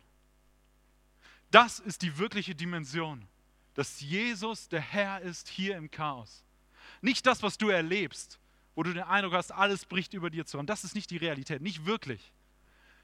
Das 1.50 1.80
ist 1.80 2.02
die 2.02 2.18
wirkliche 2.18 2.56
Dimension, 2.56 3.26
dass 3.74 4.02
Jesus 4.02 4.68
der 4.68 4.82
Herr 4.82 5.22
ist 5.22 5.48
hier 5.48 5.78
im 5.78 5.90
Chaos. 5.90 6.44
Nicht 7.02 7.26
das, 7.26 7.42
was 7.42 7.58
du 7.58 7.70
erlebst, 7.70 8.40
wo 8.76 8.84
du 8.84 8.92
den 8.92 9.04
Eindruck 9.04 9.34
hast, 9.34 9.52
alles 9.52 9.86
bricht 9.86 10.14
über 10.14 10.30
dir 10.30 10.46
zusammen. 10.46 10.68
Das 10.68 10.84
ist 10.84 10.96
nicht 10.96 11.10
die 11.10 11.18
Realität, 11.18 11.62
nicht 11.62 11.86
wirklich. 11.86 12.33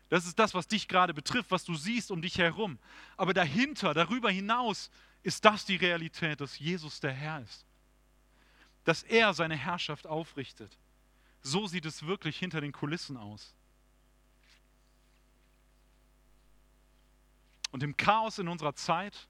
Das 0.09 0.25
ist 0.25 0.39
das, 0.39 0.55
was 0.55 0.67
dich 0.67 0.87
gerade 0.87 1.13
betrifft, 1.13 1.51
was 1.51 1.63
du 1.63 1.75
siehst 1.75 2.09
um 2.09 2.21
dich 2.21 2.37
herum. 2.39 2.79
Aber 3.15 3.33
dahinter, 3.33 3.93
darüber 3.93 4.31
hinaus, 4.31 4.89
ist 5.21 5.45
das 5.45 5.65
die 5.65 5.75
Realität, 5.75 6.41
dass 6.41 6.57
Jesus 6.57 6.99
der 6.99 7.13
Herr 7.13 7.41
ist. 7.41 7.65
Dass 8.83 9.03
er 9.03 9.33
seine 9.35 9.55
Herrschaft 9.55 10.07
aufrichtet. 10.07 10.77
So 11.41 11.67
sieht 11.67 11.85
es 11.85 12.05
wirklich 12.05 12.37
hinter 12.39 12.59
den 12.59 12.71
Kulissen 12.71 13.17
aus. 13.17 13.55
Und 17.71 17.83
im 17.83 17.95
Chaos 17.95 18.39
in 18.39 18.47
unserer 18.47 18.73
Zeit, 18.73 19.27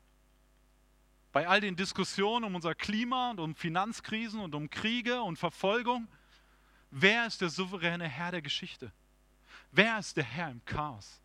bei 1.33 1.45
all 1.45 1.59
den 1.59 1.75
Diskussionen 1.75 2.45
um 2.45 2.55
unser 2.55 2.73
Klima 2.73 3.31
und 3.31 3.39
um 3.39 3.53
Finanzkrisen 3.53 4.39
und 4.39 4.55
um 4.55 4.69
Kriege 4.69 5.21
und 5.21 5.37
Verfolgung, 5.37 6.07
wer 6.89 7.27
ist 7.27 7.41
der 7.41 7.49
souveräne 7.49 8.07
Herr 8.07 8.31
der 8.31 8.41
Geschichte? 8.41 8.93
Wer 9.71 9.99
ist 9.99 10.17
der 10.17 10.23
Herr 10.23 10.49
im 10.49 10.63
Chaos? 10.65 11.21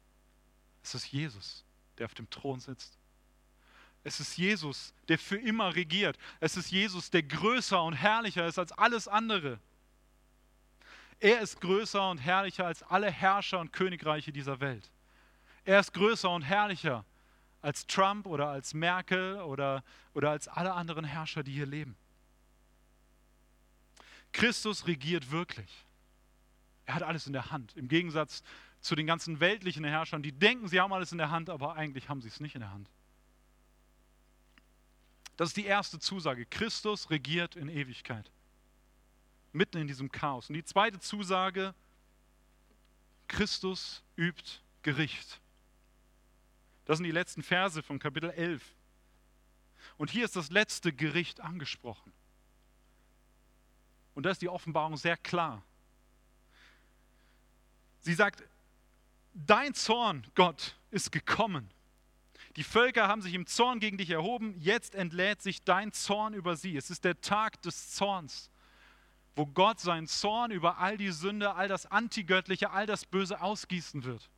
Es 0.83 0.95
ist 0.95 1.07
Jesus, 1.07 1.65
der 1.99 2.07
auf 2.07 2.15
dem 2.15 2.29
Thron 2.29 2.61
sitzt. 2.61 2.99
Es 4.03 4.21
ist 4.21 4.37
Jesus, 4.37 4.93
der 5.09 5.19
für 5.19 5.39
immer 5.39 5.75
regiert. 5.75 6.19
Es 6.41 6.59
ist 6.59 6.71
Jesus, 6.71 7.11
der 7.11 7.23
größer 7.23 7.83
und 7.83 7.95
herrlicher 7.95 8.47
ist 8.47 8.59
als 8.59 8.71
alles 8.73 9.09
andere. 9.09 9.59
Er 11.21 11.41
ist 11.41 11.59
größer 11.61 12.11
und 12.11 12.19
herrlicher 12.19 12.67
als 12.67 12.83
alle 12.83 13.11
Herrscher 13.11 13.61
und 13.61 13.73
Königreiche 13.73 14.31
dieser 14.31 14.61
Welt. 14.61 14.91
Er 15.65 15.81
ist 15.81 15.95
größer 15.95 16.29
und 16.29 16.43
herrlicher 16.43 17.07
als 17.63 17.87
Trump 17.87 18.27
oder 18.27 18.49
als 18.49 18.75
Merkel 18.75 19.41
oder, 19.41 19.83
oder 20.13 20.31
als 20.31 20.49
alle 20.49 20.75
anderen 20.75 21.05
Herrscher, 21.05 21.43
die 21.43 21.53
hier 21.53 21.65
leben. 21.65 21.97
Christus 24.33 24.87
regiert 24.87 25.31
wirklich. 25.31 25.84
Er 26.87 26.95
hat 26.95 27.03
alles 27.03 27.27
in 27.27 27.33
der 27.33 27.51
Hand. 27.51 27.77
Im 27.77 27.89
Gegensatz 27.89 28.43
zu 28.81 28.95
den 28.95 29.07
ganzen 29.07 29.41
weltlichen 29.41 29.85
Herrschern, 29.85 30.23
die 30.23 30.33
denken, 30.33 30.69
sie 30.69 30.81
haben 30.81 30.93
alles 30.93 31.13
in 31.13 31.19
der 31.19 31.31
Hand, 31.31 31.49
aber 31.49 31.75
eigentlich 31.75 32.09
haben 32.09 32.21
sie 32.21 32.29
es 32.29 32.41
nicht 32.41 32.55
in 32.55 32.61
der 32.61 32.71
Hand. 32.71 32.91
Das 35.37 35.49
ist 35.49 35.57
die 35.57 35.65
erste 35.65 35.99
Zusage. 35.99 36.47
Christus 36.47 37.11
regiert 37.11 37.57
in 37.57 37.69
Ewigkeit. 37.69 38.31
Mitten 39.53 39.79
in 39.79 39.87
diesem 39.87 40.13
Chaos. 40.13 40.49
Und 40.49 40.55
die 40.55 40.65
zweite 40.65 41.01
Zusage, 41.01 41.75
Christus 43.27 44.03
übt 44.17 44.61
Gericht. 44.83 45.41
Das 46.85 46.99
sind 46.99 47.05
die 47.05 47.11
letzten 47.11 47.43
Verse 47.43 47.83
von 47.83 47.99
Kapitel 47.99 48.31
11. 48.31 48.63
Und 49.97 50.11
hier 50.11 50.25
ist 50.25 50.37
das 50.37 50.51
letzte 50.51 50.93
Gericht 50.93 51.41
angesprochen. 51.41 52.13
Und 54.15 54.25
da 54.25 54.31
ist 54.31 54.43
die 54.43 54.49
Offenbarung 54.49 54.97
sehr 54.97 55.17
klar. 55.17 55.63
Sie 58.05 58.13
sagt, 58.13 58.45
dein 59.33 59.73
Zorn, 59.73 60.27
Gott, 60.35 60.77
ist 60.91 61.11
gekommen. 61.11 61.71
Die 62.57 62.63
Völker 62.63 63.09
haben 63.09 63.23
sich 63.23 63.33
im 63.33 63.47
Zorn 63.47 63.81
gegen 63.81 63.97
dich 63.97 64.11
erhoben, 64.11 64.55
jetzt 64.61 64.95
entlädt 64.95 65.41
sich 65.41 65.65
dein 65.65 65.91
Zorn 65.91 66.35
über 66.35 66.55
sie. 66.55 66.77
Es 66.77 66.91
ist 66.91 67.05
der 67.05 67.19
Tag 67.23 67.63
des 67.63 67.93
Zorns, 67.93 68.51
wo 69.35 69.47
Gott 69.47 69.81
seinen 69.81 70.07
Zorn 70.07 70.51
über 70.51 70.77
all 70.79 70.99
die 70.99 71.13
Sünde, 71.13 71.55
all 71.55 71.67
das 71.67 71.87
Antigöttliche, 71.87 72.71
all 72.73 72.85
das 72.85 73.07
Böse 73.07 73.41
ausgießen 73.41 74.05
wird. 74.05 74.29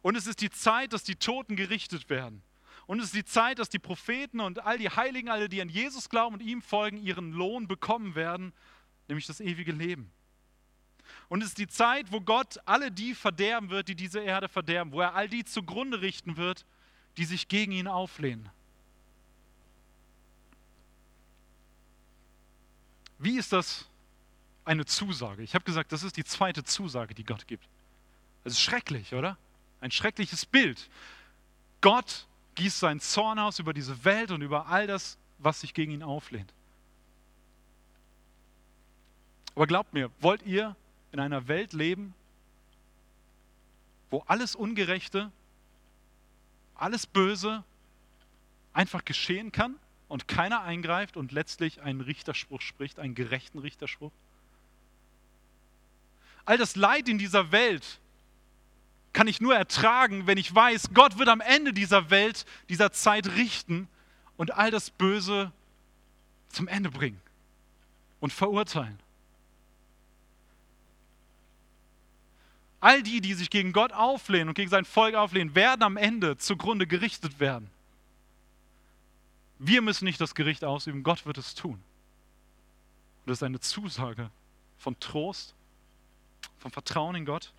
Und 0.00 0.14
es 0.14 0.28
ist 0.28 0.40
die 0.40 0.50
Zeit, 0.50 0.92
dass 0.92 1.02
die 1.02 1.16
Toten 1.16 1.56
gerichtet 1.56 2.08
werden. 2.08 2.44
Und 2.86 3.00
es 3.00 3.06
ist 3.06 3.16
die 3.16 3.24
Zeit, 3.24 3.58
dass 3.58 3.68
die 3.68 3.80
Propheten 3.80 4.38
und 4.38 4.64
all 4.64 4.78
die 4.78 4.90
Heiligen, 4.90 5.28
alle, 5.28 5.48
die 5.48 5.60
an 5.60 5.68
Jesus 5.68 6.08
glauben 6.08 6.36
und 6.36 6.40
ihm 6.40 6.62
folgen, 6.62 6.98
ihren 6.98 7.32
Lohn 7.32 7.66
bekommen 7.66 8.14
werden, 8.14 8.52
nämlich 9.08 9.26
das 9.26 9.40
ewige 9.40 9.72
Leben. 9.72 10.12
Und 11.28 11.42
es 11.42 11.48
ist 11.48 11.58
die 11.58 11.66
Zeit, 11.66 12.12
wo 12.12 12.20
Gott 12.20 12.58
alle 12.64 12.90
die 12.90 13.14
verderben 13.14 13.70
wird, 13.70 13.88
die 13.88 13.94
diese 13.94 14.20
Erde 14.20 14.48
verderben, 14.48 14.92
wo 14.92 15.00
er 15.00 15.14
all 15.14 15.28
die 15.28 15.44
zugrunde 15.44 16.00
richten 16.00 16.36
wird, 16.36 16.64
die 17.16 17.24
sich 17.24 17.48
gegen 17.48 17.72
ihn 17.72 17.86
auflehnen. 17.86 18.50
Wie 23.18 23.38
ist 23.38 23.52
das 23.52 23.88
eine 24.64 24.84
Zusage? 24.84 25.42
Ich 25.42 25.54
habe 25.54 25.64
gesagt, 25.64 25.92
das 25.92 26.02
ist 26.02 26.16
die 26.16 26.24
zweite 26.24 26.64
Zusage, 26.64 27.14
die 27.14 27.24
Gott 27.24 27.46
gibt. 27.46 27.68
Es 28.44 28.54
ist 28.54 28.60
schrecklich, 28.60 29.14
oder? 29.14 29.38
Ein 29.80 29.90
schreckliches 29.90 30.44
Bild. 30.44 30.90
Gott 31.80 32.26
gießt 32.54 32.80
seinen 32.80 33.00
Zorn 33.00 33.38
aus 33.38 33.58
über 33.58 33.72
diese 33.72 34.04
Welt 34.04 34.30
und 34.30 34.42
über 34.42 34.66
all 34.66 34.86
das, 34.86 35.18
was 35.38 35.60
sich 35.60 35.74
gegen 35.74 35.92
ihn 35.92 36.02
auflehnt. 36.02 36.52
Aber 39.54 39.66
glaubt 39.66 39.94
mir, 39.94 40.10
wollt 40.20 40.42
ihr 40.44 40.76
in 41.14 41.20
einer 41.20 41.46
Welt 41.46 41.72
leben, 41.72 42.12
wo 44.10 44.24
alles 44.26 44.56
Ungerechte, 44.56 45.30
alles 46.74 47.06
Böse 47.06 47.62
einfach 48.72 49.04
geschehen 49.04 49.52
kann 49.52 49.76
und 50.08 50.26
keiner 50.26 50.62
eingreift 50.62 51.16
und 51.16 51.30
letztlich 51.30 51.80
einen 51.80 52.00
Richterspruch 52.00 52.60
spricht, 52.60 52.98
einen 52.98 53.14
gerechten 53.14 53.60
Richterspruch? 53.60 54.10
All 56.44 56.58
das 56.58 56.74
Leid 56.74 57.08
in 57.08 57.18
dieser 57.18 57.52
Welt, 57.52 58.00
kann 59.12 59.28
ich 59.28 59.40
nur 59.40 59.54
ertragen, 59.54 60.26
wenn 60.26 60.36
ich 60.36 60.52
weiß, 60.52 60.90
Gott 60.94 61.16
wird 61.20 61.28
am 61.28 61.40
Ende 61.40 61.72
dieser 61.72 62.10
Welt, 62.10 62.44
dieser 62.68 62.90
Zeit 62.90 63.28
richten 63.36 63.86
und 64.36 64.54
all 64.54 64.72
das 64.72 64.90
Böse 64.90 65.52
zum 66.48 66.66
Ende 66.66 66.90
bringen 66.90 67.20
und 68.18 68.32
verurteilen. 68.32 68.98
All 72.84 73.02
die, 73.02 73.20
die 73.20 73.34
sich 73.34 73.50
gegen 73.50 73.72
Gott 73.72 73.92
auflehnen 73.92 74.48
und 74.48 74.54
gegen 74.54 74.70
sein 74.70 74.84
Volk 74.84 75.14
auflehnen, 75.14 75.54
werden 75.54 75.82
am 75.82 75.96
Ende 75.96 76.36
zugrunde 76.36 76.86
gerichtet 76.86 77.40
werden. 77.40 77.70
Wir 79.58 79.80
müssen 79.80 80.04
nicht 80.04 80.20
das 80.20 80.34
Gericht 80.34 80.64
ausüben, 80.64 81.02
Gott 81.02 81.24
wird 81.24 81.38
es 81.38 81.54
tun. 81.54 81.74
Und 81.74 83.30
das 83.30 83.38
ist 83.38 83.42
eine 83.42 83.60
Zusage 83.60 84.30
von 84.76 84.98
Trost, 85.00 85.54
von 86.58 86.70
Vertrauen 86.70 87.14
in 87.14 87.24
Gott 87.24 87.52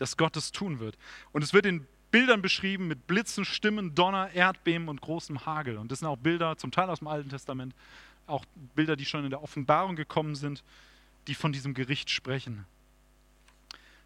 dass 0.00 0.16
Gott 0.16 0.36
es 0.36 0.50
tun 0.50 0.80
wird. 0.80 0.96
Und 1.32 1.42
es 1.42 1.52
wird 1.52 1.66
in 1.66 1.86
Bildern 2.10 2.42
beschrieben 2.42 2.88
mit 2.88 3.06
Blitzen, 3.06 3.44
Stimmen, 3.44 3.94
Donner, 3.94 4.30
Erdbeben 4.32 4.88
und 4.88 5.00
großem 5.00 5.44
Hagel. 5.46 5.76
Und 5.76 5.92
das 5.92 6.00
sind 6.00 6.08
auch 6.08 6.16
Bilder, 6.16 6.56
zum 6.56 6.70
Teil 6.70 6.88
aus 6.88 7.00
dem 7.00 7.08
Alten 7.08 7.28
Testament, 7.28 7.74
auch 8.26 8.44
Bilder, 8.74 8.96
die 8.96 9.04
schon 9.04 9.24
in 9.24 9.30
der 9.30 9.42
Offenbarung 9.42 9.96
gekommen 9.96 10.34
sind, 10.34 10.64
die 11.26 11.34
von 11.34 11.52
diesem 11.52 11.74
Gericht 11.74 12.10
sprechen. 12.10 12.64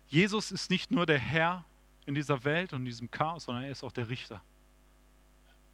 Jesus 0.08 0.52
ist 0.52 0.70
nicht 0.70 0.90
nur 0.90 1.06
der 1.06 1.18
Herr 1.18 1.64
in 2.06 2.14
dieser 2.14 2.44
Welt 2.44 2.72
und 2.72 2.80
in 2.80 2.86
diesem 2.86 3.10
Chaos, 3.10 3.44
sondern 3.44 3.64
er 3.64 3.70
ist 3.70 3.82
auch 3.82 3.92
der 3.92 4.08
Richter. 4.08 4.42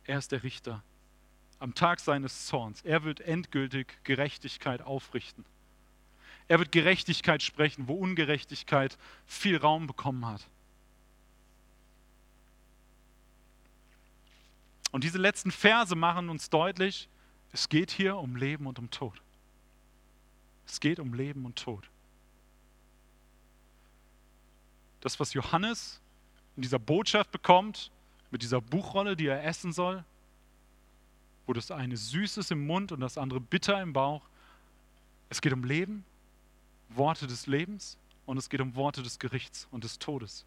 Er 0.05 0.19
ist 0.19 0.33
der 0.33 0.43
Richter 0.43 0.83
am 1.59 1.75
Tag 1.75 2.01
seines 2.01 2.47
Zorns. 2.47 2.83
Er 2.83 3.05
wird 3.05 3.21
endgültig 3.21 3.99
Gerechtigkeit 4.03 4.81
aufrichten. 4.83 5.45
Er 6.49 6.59
wird 6.59 6.73
Gerechtigkeit 6.73 7.43
sprechen, 7.43 7.87
wo 7.87 7.95
Ungerechtigkeit 7.95 8.99
viel 9.27 9.57
Raum 9.57 9.87
bekommen 9.87 10.27
hat. 10.27 10.49
Und 14.91 15.05
diese 15.05 15.19
letzten 15.19 15.53
Verse 15.53 15.95
machen 15.95 16.29
uns 16.29 16.51
deutlich, 16.51 17.09
es 17.53 17.69
geht 17.69 17.91
hier 17.91 18.17
um 18.17 18.35
Leben 18.35 18.67
und 18.67 18.79
um 18.79 18.91
Tod. 18.91 19.21
Es 20.67 20.81
geht 20.81 20.99
um 20.99 21.15
Leben 21.15 21.45
und 21.45 21.57
Tod. 21.57 21.89
Das, 25.01 25.19
was 25.19 25.33
Johannes 25.35 26.01
in 26.57 26.63
dieser 26.63 26.79
Botschaft 26.79 27.31
bekommt, 27.31 27.91
mit 28.31 28.43
dieser 28.43 28.61
Buchrolle, 28.61 29.17
die 29.17 29.27
er 29.27 29.45
essen 29.45 29.73
soll, 29.73 30.05
wo 31.47 31.53
das 31.53 31.71
eine 31.71 31.97
süß 31.97 32.37
ist 32.37 32.51
im 32.51 32.67
Mund 32.67 32.93
und 32.93 33.01
das 33.01 33.19
andere 33.19 33.41
bitter 33.41 33.81
im 33.83 33.93
Bauch, 33.93 34.23
es 35.29 35.41
geht 35.41 35.53
um 35.53 35.65
Leben 35.65 36.05
Worte 36.91 37.27
des 37.27 37.47
Lebens 37.47 37.97
und 38.27 38.37
es 38.37 38.49
geht 38.49 38.61
um 38.61 38.75
Worte 38.75 39.03
des 39.03 39.19
Gerichts 39.19 39.69
und 39.71 39.85
des 39.85 39.99
Todes. 39.99 40.45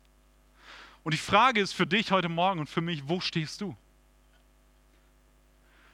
Und 1.04 1.14
die 1.14 1.20
Frage 1.20 1.60
ist 1.60 1.74
für 1.74 1.88
dich 1.88 2.12
heute 2.12 2.30
Morgen 2.30 2.60
und 2.60 2.70
für 2.70 2.82
mich, 2.82 3.08
wo 3.08 3.20
stehst 3.20 3.62
du? 3.62 3.76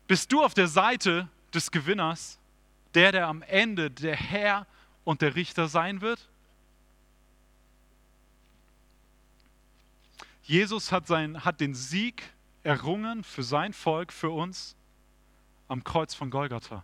Bist 0.07 0.31
du 0.31 0.43
auf 0.43 0.53
der 0.53 0.67
Seite 0.67 1.27
des 1.53 1.71
Gewinners, 1.71 2.39
der, 2.93 3.11
der 3.11 3.27
am 3.27 3.41
Ende 3.43 3.91
der 3.91 4.15
Herr 4.15 4.67
und 5.03 5.21
der 5.21 5.35
Richter 5.35 5.67
sein 5.67 6.01
wird? 6.01 6.28
Jesus 10.49 10.91
hat, 10.91 11.05
sein, 11.05 11.45
hat 11.45 11.62
den 11.62 11.75
Sieg 11.75 12.23
errungen 12.63 13.23
für 13.23 13.43
sein 13.43 13.71
Volk, 13.71 14.12
für 14.12 14.31
uns 14.31 14.75
am 15.67 15.83
Kreuz 15.83 16.15
von 16.15 16.31
Golgatha. 16.31 16.83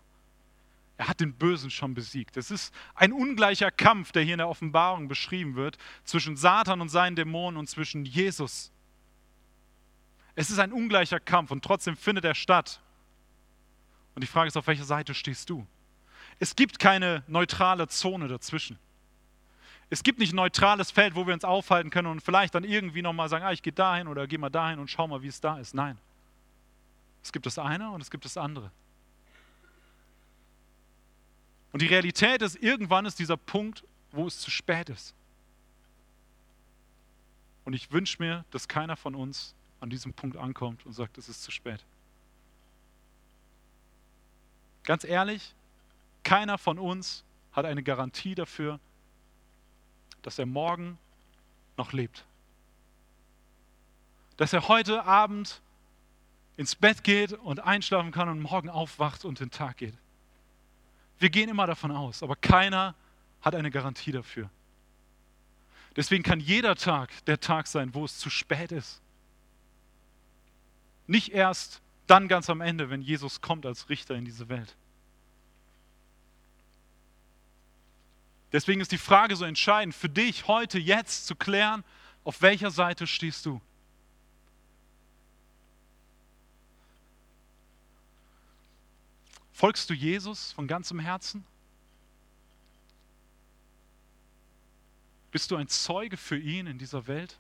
Er 0.98 1.08
hat 1.08 1.20
den 1.20 1.34
Bösen 1.34 1.72
schon 1.72 1.96
besiegt. 1.96 2.38
Es 2.38 2.52
ist 2.52 2.72
ein 2.94 3.12
ungleicher 3.12 3.72
Kampf, 3.72 4.12
der 4.12 4.22
hier 4.22 4.36
in 4.36 4.38
der 4.38 4.50
Offenbarung 4.50 5.08
beschrieben 5.08 5.56
wird, 5.56 5.80
zwischen 6.04 6.38
Satan 6.38 6.80
und 6.80 6.90
seinen 6.90 7.16
Dämonen 7.16 7.58
und 7.58 7.68
zwischen 7.68 8.06
Jesus. 8.06 8.72
Es 10.36 10.52
ist 10.52 10.60
ein 10.60 10.72
ungleicher 10.72 11.20
Kampf 11.20 11.50
und 11.50 11.66
trotzdem 11.66 11.98
findet 11.98 12.24
er 12.24 12.36
statt. 12.36 12.80
Und 14.14 14.22
die 14.22 14.28
Frage 14.28 14.48
ist, 14.48 14.58
auf 14.58 14.68
welcher 14.68 14.86
Seite 14.86 15.16
stehst 15.16 15.50
du? 15.50 15.66
Es 16.38 16.56
gibt 16.56 16.78
keine 16.78 17.24
neutrale 17.26 17.88
Zone 17.88 18.28
dazwischen. 18.28 18.78
Es 19.90 20.04
gibt 20.04 20.20
nicht 20.20 20.34
ein 20.34 20.38
neutrales 20.38 20.92
Feld, 20.92 21.16
wo 21.16 21.28
wir 21.28 21.34
uns 21.34 21.44
aufhalten 21.44 21.90
können 21.90 22.08
und 22.08 22.22
vielleicht 22.22 22.56
dann 22.56 22.64
irgendwie 22.64 23.02
nochmal 23.02 23.30
sagen, 23.30 23.46
ah, 23.46 23.52
ich 23.52 23.62
gehe 23.62 23.74
dahin 23.74 24.08
oder 24.08 24.28
gehe 24.28 24.40
mal 24.40 24.50
dahin 24.50 24.80
und 24.80 24.90
schau 24.90 25.08
mal, 25.08 25.22
wie 25.22 25.28
es 25.28 25.40
da 25.40 25.58
ist. 25.60 25.76
Nein. 25.76 25.98
Es 27.24 27.32
gibt 27.32 27.46
das 27.46 27.58
eine 27.58 27.92
und 27.92 28.02
es 28.02 28.10
gibt 28.10 28.26
das 28.26 28.38
andere. 28.38 28.72
Und 31.72 31.82
die 31.82 31.88
Realität 31.88 32.42
ist, 32.42 32.56
irgendwann 32.56 33.06
ist 33.06 33.20
dieser 33.20 33.38
Punkt, 33.38 33.84
wo 34.12 34.28
es 34.28 34.40
zu 34.40 34.50
spät 34.50 34.90
ist. 34.90 35.14
Und 37.66 37.74
ich 37.74 37.92
wünsche 37.92 38.22
mir, 38.22 38.46
dass 38.52 38.68
keiner 38.68 38.96
von 38.96 39.16
uns 39.16 39.56
an 39.80 39.90
diesem 39.90 40.14
Punkt 40.14 40.38
ankommt 40.38 40.86
und 40.86 40.94
sagt, 40.94 41.18
es 41.18 41.28
ist 41.28 41.44
zu 41.44 41.52
spät. 41.52 41.84
Ganz 44.84 45.04
ehrlich, 45.04 45.54
keiner 46.24 46.58
von 46.58 46.80
uns 46.80 47.24
hat 47.52 47.66
eine 47.66 47.84
Garantie 47.84 48.36
dafür, 48.36 48.80
dass 50.26 50.40
er 50.40 50.48
morgen 50.48 50.98
noch 51.78 51.94
lebt. 51.94 52.26
Dass 54.38 54.54
er 54.54 54.68
heute 54.68 55.06
Abend 55.06 55.62
ins 56.58 56.76
Bett 56.76 57.04
geht 57.04 57.34
und 57.34 57.60
einschlafen 57.60 58.12
kann 58.12 58.28
und 58.30 58.42
morgen 58.42 58.70
aufwacht 58.70 59.24
und 59.24 59.40
den 59.40 59.52
Tag 59.52 59.78
geht. 59.78 59.94
Wir 61.20 61.30
gehen 61.30 61.48
immer 61.48 61.68
davon 61.68 61.92
aus, 61.92 62.24
aber 62.24 62.36
keiner 62.36 62.96
hat 63.42 63.54
eine 63.54 63.70
Garantie 63.70 64.12
dafür. 64.12 64.50
Deswegen 65.96 66.24
kann 66.24 66.40
jeder 66.40 66.76
Tag 66.76 67.12
der 67.26 67.40
Tag 67.40 67.68
sein, 67.68 67.94
wo 67.94 68.04
es 68.04 68.18
zu 68.18 68.30
spät 68.30 68.72
ist. 68.72 69.02
Nicht 71.08 71.34
erst 71.34 71.82
dann 72.08 72.28
ganz 72.28 72.50
am 72.50 72.62
Ende, 72.62 72.90
wenn 72.90 73.02
Jesus 73.02 73.42
kommt 73.42 73.66
als 73.66 73.90
Richter 73.90 74.16
in 74.16 74.26
diese 74.26 74.50
Welt. 74.50 74.76
Deswegen 78.56 78.80
ist 78.80 78.94
die 78.94 78.98
Frage 78.98 79.36
so 79.36 79.44
entscheidend 79.44 79.94
für 79.94 80.08
dich 80.08 80.48
heute, 80.48 80.80
jetzt 80.80 81.28
zu 81.28 81.36
klären, 81.36 81.84
auf 82.24 82.42
welcher 82.42 82.72
Seite 82.72 83.06
stehst 83.06 83.46
du. 83.46 83.60
Folgst 89.52 89.90
du 89.90 89.94
Jesus 89.94 90.54
von 90.54 90.70
ganzem 90.70 91.00
Herzen? 91.00 91.46
Bist 95.32 95.52
du 95.52 95.58
ein 95.58 95.68
Zeuge 95.68 96.16
für 96.16 96.38
ihn 96.38 96.66
in 96.66 96.78
dieser 96.78 97.08
Welt? 97.08 97.38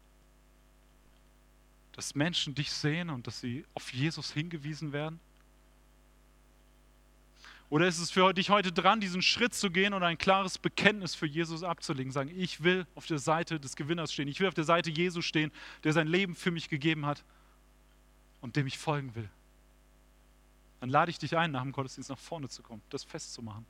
Dass 1.93 2.13
Menschen 2.13 2.55
dich 2.55 2.73
sehen 2.73 3.09
und 3.09 3.25
dass 3.25 3.39
sie 3.39 3.63
auf 3.73 3.93
Jesus 3.93 4.33
hingewiesen 4.33 4.91
werden? 4.91 5.21
Oder 7.69 7.87
ist 7.87 7.99
es 7.99 8.11
für 8.11 8.31
dich 8.33 8.49
heute 8.51 8.71
dran, 8.71 8.99
diesen 8.99 9.21
Schritt 9.21 9.53
zu 9.53 9.71
gehen 9.71 9.93
und 9.93 10.03
ein 10.03 10.17
klares 10.17 10.57
Bekenntnis 10.57 11.15
für 11.15 11.25
Jesus 11.25 11.63
abzulegen? 11.63 12.11
Sagen, 12.11 12.31
ich 12.35 12.63
will 12.63 12.85
auf 12.93 13.07
der 13.07 13.17
Seite 13.17 13.59
des 13.59 13.75
Gewinners 13.75 14.13
stehen. 14.13 14.27
Ich 14.27 14.39
will 14.39 14.47
auf 14.47 14.53
der 14.53 14.63
Seite 14.63 14.91
Jesus 14.91 15.25
stehen, 15.25 15.51
der 15.83 15.93
sein 15.93 16.07
Leben 16.07 16.35
für 16.35 16.51
mich 16.51 16.69
gegeben 16.69 17.05
hat 17.05 17.23
und 18.41 18.55
dem 18.55 18.67
ich 18.67 18.77
folgen 18.77 19.15
will. 19.15 19.29
Dann 20.79 20.89
lade 20.89 21.09
ich 21.09 21.17
dich 21.17 21.35
ein, 21.35 21.51
nach 21.51 21.63
dem 21.63 21.71
Gottesdienst 21.71 22.11
nach 22.11 22.19
vorne 22.19 22.49
zu 22.49 22.61
kommen, 22.61 22.83
das 22.91 23.03
festzumachen. 23.03 23.65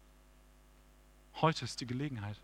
Heute 1.35 1.63
ist 1.63 1.79
die 1.79 1.87
Gelegenheit. 1.87 2.39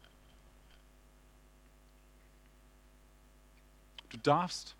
Du 4.09 4.17
darfst 4.17 4.75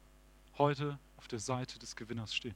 heute 0.58 0.98
auf 1.18 1.28
der 1.28 1.40
Seite 1.40 1.80
des 1.80 1.96
Gewinners 1.96 2.34
stehen. 2.34 2.56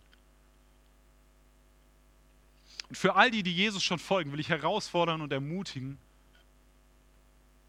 Und 2.89 2.97
für 2.97 3.15
all 3.15 3.31
die, 3.31 3.43
die 3.43 3.53
Jesus 3.53 3.83
schon 3.83 3.99
folgen, 3.99 4.31
will 4.31 4.39
ich 4.39 4.49
herausfordern 4.49 5.21
und 5.21 5.31
ermutigen, 5.31 5.97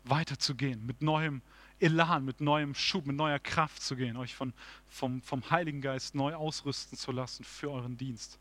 weiterzugehen, 0.04 0.84
mit 0.86 1.02
neuem 1.02 1.42
Elan, 1.78 2.24
mit 2.24 2.40
neuem 2.40 2.74
Schub, 2.74 3.06
mit 3.06 3.16
neuer 3.16 3.38
Kraft 3.38 3.82
zu 3.82 3.96
gehen, 3.96 4.16
euch 4.16 4.34
von, 4.34 4.52
vom, 4.88 5.20
vom 5.20 5.50
Heiligen 5.50 5.80
Geist 5.80 6.14
neu 6.14 6.34
ausrüsten 6.34 6.96
zu 6.96 7.12
lassen 7.12 7.44
für 7.44 7.70
euren 7.70 7.96
Dienst, 7.96 8.38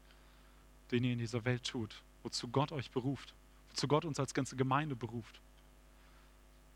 den 0.92 1.04
ihr 1.04 1.14
in 1.14 1.20
dieser 1.20 1.44
Welt 1.44 1.66
tut, 1.66 2.02
wozu 2.24 2.48
Gott 2.48 2.72
euch 2.72 2.92
beruft, 2.92 3.34
wozu 3.72 3.88
Gott 3.88 4.06
uns 4.06 4.20
als 4.20 4.34
ganze 4.34 4.56
Gemeinde 4.56 4.96
beruft. 4.96 5.42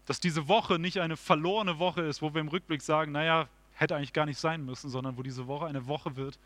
Dass 0.06 0.20
diese 0.20 0.48
Woche 0.48 0.80
nicht 0.80 1.00
eine 1.00 1.16
verlorene 1.16 1.80
Woche 1.80 2.02
ist, 2.02 2.22
wo 2.22 2.34
wir 2.34 2.42
im 2.42 2.48
Rückblick 2.48 2.82
sagen, 2.82 3.12
naja, 3.12 3.48
hätte 3.74 3.96
eigentlich 3.96 4.14
gar 4.14 4.26
nicht 4.26 4.40
sein 4.40 4.66
müssen, 4.66 4.90
sondern 4.90 5.18
wo 5.18 5.24
diese 5.24 5.48
Woche 5.48 5.68
eine 5.68 5.88
Woche 5.88 6.16
wird, 6.16 6.40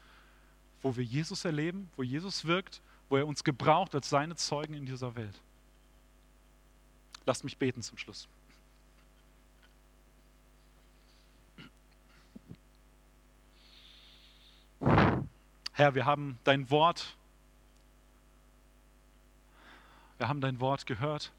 wo 0.82 0.95
wir 0.95 1.04
Jesus 1.04 1.45
erleben, 1.45 1.89
wo 1.95 2.04
Jesus 2.04 2.45
wirkt 2.45 2.82
wo 3.14 3.18
er 3.18 3.28
uns 3.28 3.43
gebraucht 3.43 3.93
als 3.93 4.09
seine 4.09 4.36
Zeugen 4.36 4.74
in 4.74 4.88
dieser 4.88 5.16
Welt. 5.16 5.39
Lasst 7.28 7.43
mich 7.43 7.59
beten 7.59 7.84
zum 7.84 7.95
Schluss. 7.99 8.28
Herr, 15.74 15.93
wir 15.93 16.07
haben 16.07 16.39
dein 16.43 16.72
Wort, 16.72 17.16
wir 20.18 20.28
haben 20.28 20.41
dein 20.41 20.59
Wort 20.59 20.88
gehört. 20.88 21.32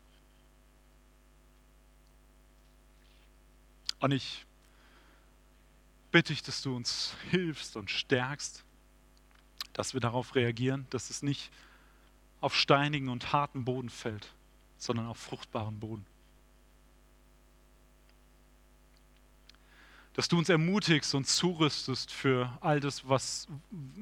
Und 3.98 4.12
ich 4.12 4.46
bitte 6.12 6.32
dich, 6.34 6.44
dass 6.44 6.62
du 6.62 6.76
uns 6.76 7.16
hilfst 7.30 7.74
und 7.76 7.90
stärkst, 7.90 8.63
dass 9.74 9.92
wir 9.92 10.00
darauf 10.00 10.34
reagieren, 10.34 10.86
dass 10.90 11.10
es 11.10 11.22
nicht 11.22 11.50
auf 12.40 12.54
steinigen 12.54 13.08
und 13.08 13.32
harten 13.32 13.64
Boden 13.64 13.90
fällt, 13.90 14.32
sondern 14.78 15.06
auf 15.06 15.18
fruchtbaren 15.18 15.78
Boden. 15.78 16.06
Dass 20.14 20.28
du 20.28 20.38
uns 20.38 20.48
ermutigst 20.48 21.14
und 21.14 21.26
zurüstest 21.26 22.12
für 22.12 22.56
all 22.60 22.80
das, 22.80 23.08
was, 23.08 23.48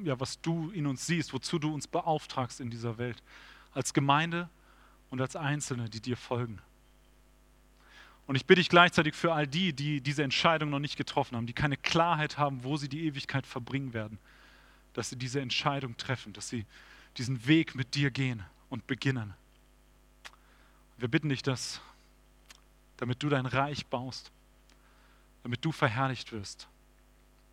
ja, 0.03 0.19
was 0.19 0.39
du 0.41 0.69
in 0.71 0.85
uns 0.85 1.07
siehst, 1.07 1.33
wozu 1.33 1.57
du 1.57 1.73
uns 1.73 1.87
beauftragst 1.87 2.59
in 2.61 2.69
dieser 2.69 2.97
Welt, 2.97 3.21
als 3.73 3.93
Gemeinde 3.93 4.47
und 5.09 5.21
als 5.21 5.35
Einzelne, 5.35 5.89
die 5.89 6.01
dir 6.01 6.17
folgen. 6.17 6.61
Und 8.27 8.35
ich 8.35 8.45
bitte 8.45 8.61
dich 8.61 8.69
gleichzeitig 8.69 9.15
für 9.15 9.33
all 9.33 9.47
die, 9.47 9.73
die 9.73 10.01
diese 10.01 10.23
Entscheidung 10.23 10.69
noch 10.69 10.79
nicht 10.79 10.97
getroffen 10.97 11.35
haben, 11.35 11.47
die 11.47 11.53
keine 11.53 11.77
Klarheit 11.77 12.37
haben, 12.37 12.63
wo 12.63 12.77
sie 12.77 12.87
die 12.87 13.05
Ewigkeit 13.05 13.45
verbringen 13.47 13.93
werden, 13.93 14.19
dass 14.93 15.09
sie 15.09 15.15
diese 15.15 15.41
Entscheidung 15.41 15.97
treffen, 15.97 16.33
dass 16.33 16.49
sie 16.49 16.65
diesen 17.17 17.45
Weg 17.47 17.75
mit 17.75 17.95
dir 17.95 18.11
gehen 18.11 18.43
und 18.69 18.87
beginnen. 18.87 19.33
Wir 20.97 21.07
bitten 21.07 21.29
dich, 21.29 21.41
dass, 21.41 21.81
damit 22.97 23.21
du 23.21 23.29
dein 23.29 23.45
Reich 23.45 23.85
baust, 23.87 24.31
damit 25.43 25.63
du 25.65 25.71
verherrlicht 25.71 26.31
wirst 26.31 26.67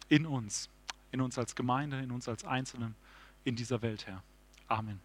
in 0.09 0.27
uns, 0.27 0.69
in 1.13 1.21
uns 1.21 1.39
als 1.39 1.55
Gemeinde, 1.55 2.01
in 2.01 2.11
uns 2.11 2.29
als 2.29 2.45
Einzelnen, 2.45 2.95
in 3.45 3.57
dieser 3.57 3.81
Welt, 3.83 4.07
Herr. 4.07 4.23
Amen. 4.69 5.01